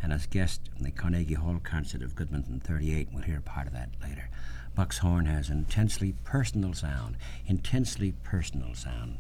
and 0.03 0.13
as 0.13 0.27
guest 0.27 0.71
in 0.79 0.85
the 0.85 0.91
Carnegie 0.91 1.35
Hall 1.35 1.61
concert 1.63 2.03
of 2.03 2.15
Goodman 2.15 2.45
in 2.49 2.61
38, 2.61 3.09
we'll 3.13 3.23
hear 3.23 3.41
part 3.41 3.67
of 3.67 3.73
that 3.75 3.91
later. 4.03 4.29
Buck's 4.75 4.99
horn 4.99 5.27
has 5.27 5.51
an 5.51 5.59
intensely 5.59 6.15
personal 6.25 6.73
sound, 6.73 7.17
intensely 7.47 8.13
personal 8.23 8.75
sound. 8.75 9.19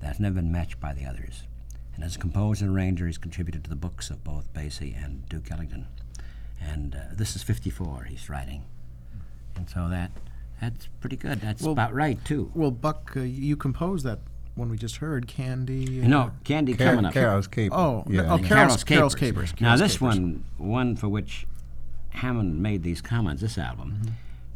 that's 0.00 0.18
never 0.20 0.36
been 0.36 0.52
matched 0.52 0.80
by 0.80 0.92
the 0.92 1.04
others. 1.06 1.44
And 1.94 2.04
as 2.04 2.16
a 2.16 2.18
composer 2.18 2.66
and 2.66 2.74
arranger, 2.76 3.06
he's 3.06 3.16
contributed 3.18 3.64
to 3.64 3.70
the 3.70 3.76
books 3.76 4.10
of 4.10 4.22
both 4.24 4.52
Basie 4.52 5.02
and 5.02 5.26
Duke 5.28 5.50
Ellington. 5.50 5.86
And 6.60 6.94
uh, 6.94 6.98
this 7.14 7.36
is 7.36 7.42
54 7.42 8.04
he's 8.04 8.28
writing. 8.28 8.64
And 9.56 9.68
so 9.70 9.88
that 9.88 10.10
that's 10.60 10.88
pretty 11.00 11.16
good. 11.16 11.40
That's 11.40 11.62
Well- 11.62 11.72
about 11.72 11.94
right, 11.94 12.22
too. 12.24 12.50
Well, 12.54 12.70
Buck, 12.70 13.12
uh, 13.16 13.20
you 13.20 13.56
composed 13.56 14.04
that 14.04 14.20
one 14.56 14.68
we 14.70 14.76
just 14.76 14.96
heard, 14.96 15.28
Candy. 15.28 15.84
You 15.84 16.04
uh, 16.04 16.08
know, 16.08 16.30
Candy 16.44 16.74
Car- 16.74 16.88
coming 16.88 17.04
up. 17.04 17.12
Carol's 17.12 17.46
Caper. 17.46 17.74
Oh, 17.74 18.04
yeah. 18.08 18.22
oh, 18.32 18.36
yeah. 18.38 18.48
Carol's- 18.48 18.82
Carol's 18.84 19.14
Capers. 19.14 19.52
Now 19.60 19.76
this 19.76 19.92
Capers. 19.98 20.00
one, 20.16 20.44
one 20.56 20.96
for 20.96 21.08
which 21.08 21.46
Hammond 22.10 22.60
made 22.62 22.82
these 22.82 23.00
comments, 23.00 23.42
this 23.42 23.58
album, 23.58 24.00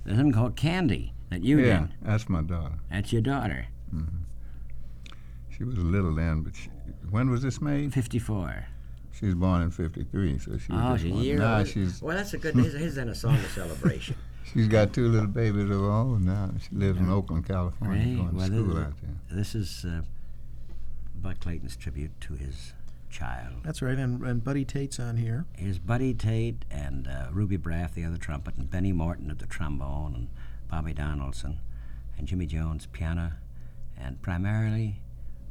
there's 0.04 0.16
something 0.16 0.32
called 0.32 0.56
Candy 0.56 1.12
that 1.28 1.44
you 1.44 1.58
yeah, 1.60 1.80
did. 1.80 1.88
that's 2.02 2.28
my 2.28 2.40
daughter. 2.42 2.74
That's 2.90 3.12
your 3.12 3.22
daughter, 3.22 3.66
She 5.56 5.64
was 5.64 5.76
little 5.76 6.14
then, 6.14 6.42
but 6.42 6.56
she, 6.56 6.70
when 7.10 7.28
was 7.30 7.42
this 7.42 7.60
made? 7.60 7.92
54. 7.92 8.66
She 9.12 9.26
was 9.26 9.34
born 9.34 9.60
in 9.60 9.70
'53, 9.70 10.38
so 10.38 10.56
she 10.56 10.72
was 10.72 10.80
Oh, 10.82 10.92
just 10.92 11.02
she's 11.02 11.12
a 11.12 11.14
one. 11.14 11.24
year 11.24 11.38
Now 11.38 11.58
old. 11.58 11.68
she's 11.68 12.00
Well, 12.00 12.16
that's 12.16 12.32
a 12.32 12.38
good. 12.38 12.54
Here's, 12.56 12.72
here's 12.72 12.94
then 12.94 13.10
a 13.10 13.14
song 13.14 13.34
of 13.36 13.50
celebration. 13.50 14.16
She's 14.44 14.68
got 14.68 14.92
two 14.92 15.09
little 15.09 15.29
babies 15.29 15.64
of 15.64 15.68
her 15.70 15.90
own 15.90 16.24
now. 16.24 16.50
She 16.61 16.74
lives 16.74 16.98
in 16.98 17.11
Oakland, 17.11 17.46
California, 17.46 18.05
Great. 18.05 18.16
going 18.16 18.37
to 18.37 18.46
school 18.46 18.74
this, 18.74 18.85
out 18.85 18.92
there. 19.00 19.37
this 19.37 19.55
is 19.55 19.85
uh, 19.85 20.03
Buck 21.16 21.40
Clayton's 21.40 21.76
tribute 21.76 22.18
to 22.22 22.35
his 22.35 22.72
child. 23.11 23.55
That's 23.64 23.83
right, 23.83 23.98
and, 23.98 24.22
and 24.22 24.42
Buddy 24.42 24.64
Tate's 24.64 24.98
on 25.00 25.16
here. 25.16 25.44
Here's 25.57 25.79
Buddy 25.79 26.14
Tate 26.14 26.64
and 26.70 27.09
uh, 27.09 27.26
Ruby 27.33 27.59
Braff, 27.59 27.94
the 27.94 28.05
other 28.05 28.16
trumpet, 28.16 28.57
and 28.57 28.70
Benny 28.70 28.92
Morton 28.92 29.31
at 29.31 29.38
the 29.38 29.46
trombone, 29.46 30.14
and 30.14 30.29
Bobby 30.70 30.94
Donaldson, 30.94 31.59
and 32.16 32.26
Jimmy 32.26 32.46
Jones 32.46 32.87
piano, 32.87 33.33
and 33.98 34.22
primarily 34.22 35.00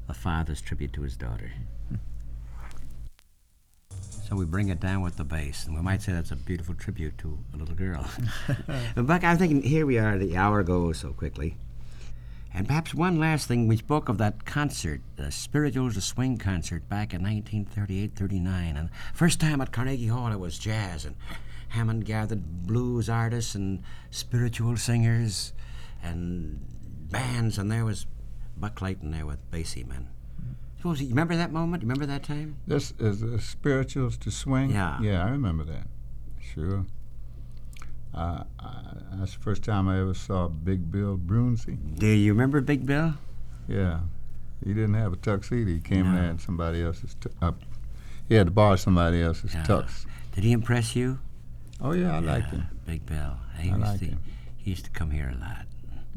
the 0.07 0.13
father's 0.13 0.61
tribute 0.61 0.93
to 0.93 1.01
his 1.01 1.15
daughter. 1.17 1.51
So 4.27 4.35
we 4.35 4.45
bring 4.45 4.69
it 4.69 4.79
down 4.79 5.01
with 5.01 5.17
the 5.17 5.23
bass, 5.23 5.65
and 5.65 5.75
we 5.75 5.81
might 5.81 6.01
say 6.01 6.11
that's 6.11 6.31
a 6.31 6.35
beautiful 6.35 6.75
tribute 6.75 7.17
to 7.19 7.37
a 7.53 7.57
little 7.57 7.75
girl. 7.75 8.05
but 8.95 9.07
Buck, 9.07 9.23
I'm 9.23 9.37
thinking 9.37 9.61
here 9.61 9.85
we 9.85 9.97
are, 9.97 10.17
the 10.17 10.37
hour 10.37 10.63
goes 10.63 10.99
so 10.99 11.13
quickly. 11.13 11.57
And 12.53 12.67
perhaps 12.67 12.93
one 12.93 13.19
last 13.19 13.47
thing, 13.47 13.67
we 13.67 13.77
spoke 13.77 14.09
of 14.09 14.17
that 14.17 14.45
concert, 14.45 15.01
the 15.15 15.31
Spirituals 15.31 15.97
of 15.97 16.03
Swing 16.03 16.37
concert 16.37 16.89
back 16.89 17.13
in 17.13 17.21
1938 17.21 18.15
39. 18.15 18.77
And 18.77 18.89
first 19.13 19.39
time 19.39 19.61
at 19.61 19.71
Carnegie 19.71 20.07
Hall, 20.07 20.31
it 20.31 20.39
was 20.39 20.57
jazz, 20.57 21.05
and 21.05 21.15
Hammond 21.69 22.05
gathered 22.05 22.65
blues 22.65 23.09
artists 23.09 23.55
and 23.55 23.83
spiritual 24.09 24.77
singers 24.77 25.53
and 26.01 26.59
bands, 27.11 27.57
and 27.57 27.71
there 27.71 27.85
was 27.85 28.05
Buck 28.57 28.75
Clayton 28.75 29.11
there 29.11 29.25
with 29.25 29.51
Basie 29.51 29.87
men. 29.87 30.07
Suppose 30.79 31.01
you 31.01 31.09
remember 31.09 31.35
that 31.35 31.51
moment? 31.51 31.83
You 31.83 31.89
remember 31.89 32.05
that 32.05 32.23
time? 32.23 32.55
This 32.65 32.93
is 32.99 33.19
the 33.19 33.37
spirituals 33.41 34.17
to 34.19 34.31
swing. 34.31 34.71
Yeah. 34.71 34.97
Yeah, 35.01 35.25
I 35.25 35.29
remember 35.29 35.65
that. 35.65 35.87
Sure. 36.39 36.85
Uh, 38.13 38.43
I, 38.59 38.81
that's 39.15 39.33
the 39.33 39.39
first 39.41 39.61
time 39.63 39.89
I 39.89 39.99
ever 39.99 40.13
saw 40.13 40.47
Big 40.47 40.89
Bill 40.89 41.17
Broonzy. 41.17 41.77
Do 41.99 42.07
you 42.07 42.31
remember 42.31 42.61
Big 42.61 42.85
Bill? 42.85 43.15
Yeah. 43.67 43.99
He 44.63 44.73
didn't 44.73 44.93
have 44.93 45.11
a 45.11 45.15
tuxedo. 45.17 45.69
He 45.69 45.79
came 45.81 46.05
No. 46.05 46.17
in 46.17 46.23
had 46.27 46.41
somebody 46.41 46.81
else's. 46.81 47.15
Tu- 47.19 47.29
uh, 47.41 47.51
he 48.29 48.35
had 48.35 48.47
to 48.47 48.51
borrow 48.51 48.77
somebody 48.77 49.21
else's 49.21 49.53
Yeah. 49.53 49.65
tux. 49.65 50.05
Did 50.33 50.45
he 50.45 50.53
impress 50.53 50.95
you? 50.95 51.19
Oh 51.81 51.91
yeah, 51.91 52.15
I 52.15 52.19
liked 52.19 52.51
him. 52.51 52.63
Big 52.85 53.05
Bill. 53.05 53.35
He 53.59 53.69
I 53.69 53.75
used 53.75 53.85
liked 53.85 53.99
to, 53.99 54.05
him. 54.05 54.19
He 54.55 54.69
used 54.71 54.85
to 54.85 54.91
come 54.91 55.11
here 55.11 55.33
a 55.35 55.39
lot. 55.39 55.65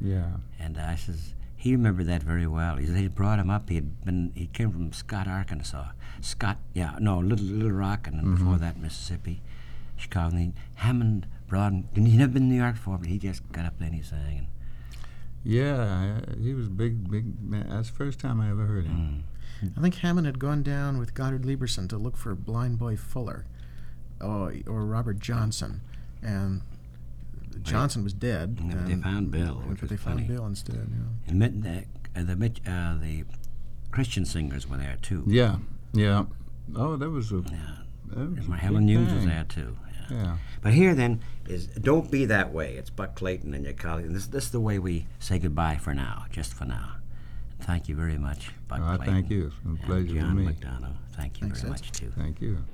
Yeah. 0.01 0.27
And 0.61 0.79
I 0.79 0.95
says 0.95 1.35
he 1.63 1.73
remembered 1.77 2.07
that 2.07 2.23
very 2.23 2.47
well. 2.47 2.77
He 2.77 2.87
said 2.87 2.97
he 2.97 3.09
brought 3.09 3.39
him 3.39 3.49
up. 3.51 3.69
He 3.69 3.77
had 3.77 4.05
been 4.05 4.33
he 4.35 4.47
came 4.49 4.71
from 4.73 4.93
Scott, 4.93 5.29
Arkansas. 5.29 5.91
Scott, 6.21 6.59
yeah, 6.75 6.97
no, 7.01 7.19
Little 7.19 7.47
Little 7.47 7.73
Rock, 7.87 8.07
and 8.09 8.17
then 8.19 8.25
Mm-hmm. 8.27 8.35
before 8.45 8.59
that 8.59 8.77
Mississippi, 8.79 9.43
Chicago. 9.97 10.37
And 10.37 10.45
he, 10.47 10.53
Hammond 10.77 11.27
brought 11.47 11.73
him. 11.73 11.89
And 11.95 12.09
he 12.09 12.17
never 12.17 12.33
been 12.33 12.43
to 12.43 12.49
New 12.49 12.61
York 12.61 12.75
before, 12.75 12.99
but 12.99 13.09
he 13.09 13.19
just 13.19 13.41
got 13.53 13.65
up 13.65 13.79
there 13.79 13.87
and 13.87 13.97
he 13.97 14.03
sang. 14.03 14.39
And, 14.39 14.47
Yeah, 15.45 16.23
I- 16.29 16.41
he 16.41 16.55
was 16.55 16.69
big, 16.69 17.11
big 17.11 17.41
man. 17.41 17.67
That's 17.69 17.91
the 17.91 17.97
first 17.97 18.19
time 18.21 18.41
I 18.41 18.51
ever 18.51 18.67
heard 18.67 18.87
him. 18.87 19.25
mm, 19.63 19.73
I 19.77 19.81
think 19.81 19.97
Hammond 19.97 20.27
had 20.27 20.39
gone 20.39 20.63
down 20.63 20.99
with 20.99 21.15
Goddard 21.15 21.43
Lieberson 21.45 21.89
to 21.91 21.97
look 21.99 22.17
for 22.17 22.35
Blind 22.35 22.79
Boy 22.79 22.97
Fuller, 22.97 23.45
or, 24.21 24.55
or 24.67 24.85
Robert 24.85 25.19
Johnson, 25.21 25.81
and 26.23 26.63
Johnson 27.63 28.03
was 28.05 28.13
dead. 28.13 28.59
Yeah, 28.63 28.75
but 28.75 28.87
they 28.87 28.95
found 28.97 29.31
Bill, 29.31 29.55
which 29.67 29.81
but 29.81 29.89
they 29.89 29.95
was 29.97 30.03
found. 30.03 30.27
Bill 30.29 30.47
instead. 30.47 30.75
Yeah. 30.91 31.29
and 31.29 31.39
Mit- 31.39 31.63
the 31.63 31.85
uh, 32.15 32.23
the, 32.25 32.53
uh, 32.67 32.99
the 32.99 33.25
Christian 33.91 34.25
singers 34.25 34.69
were 34.69 34.77
there 34.77 34.97
too. 35.03 35.25
Yeah, 35.27 35.57
yeah. 35.93 36.25
Oh, 36.77 36.97
that 36.97 37.11
was 37.11 37.33
a. 37.33 37.37
Yeah. 37.51 37.59
That 38.07 38.37
was 38.37 38.47
a 38.47 38.51
my 38.51 38.57
Helen 38.59 38.89
Humes 38.89 39.13
was 39.13 39.25
there 39.25 39.45
too. 39.49 39.77
Yeah. 40.11 40.17
Yeah. 40.17 40.37
But 40.61 40.75
here 40.75 40.95
then 40.95 41.21
is 41.47 41.67
don't 41.69 42.11
be 42.11 42.25
that 42.27 42.53
way. 42.53 42.75
It's 42.75 42.91
Buck 42.91 43.15
Clayton 43.15 43.55
and 43.55 43.65
your 43.65 43.75
colleague. 43.75 44.11
This, 44.13 44.27
this 44.27 44.45
is 44.45 44.51
the 44.51 44.61
way 44.61 44.79
we 44.79 45.07
say 45.19 45.39
goodbye 45.39 45.77
for 45.81 45.95
now, 45.95 46.27
just 46.31 46.53
for 46.55 46.65
now. 46.65 46.97
Thank 47.61 47.89
you 47.89 47.95
very 47.95 48.19
much, 48.19 48.51
Buck 48.69 48.81
Oh, 48.83 48.87
I 48.87 48.97
Clayton. 48.97 49.15
thank 49.15 49.31
you. 49.31 49.47
It's 49.47 49.57
been 49.57 49.79
a 49.83 49.87
pleasure 49.87 50.15
John 50.21 50.29
to 50.37 50.43
me. 50.43 50.53
McDonough. 50.53 50.93
Thank 51.17 51.41
you 51.41 51.47
Thanks, 51.47 51.61
very 51.61 51.71
Ed. 51.71 51.77
much 51.77 51.93
too. 51.93 52.13
Thank 52.19 52.41
you. 52.41 52.65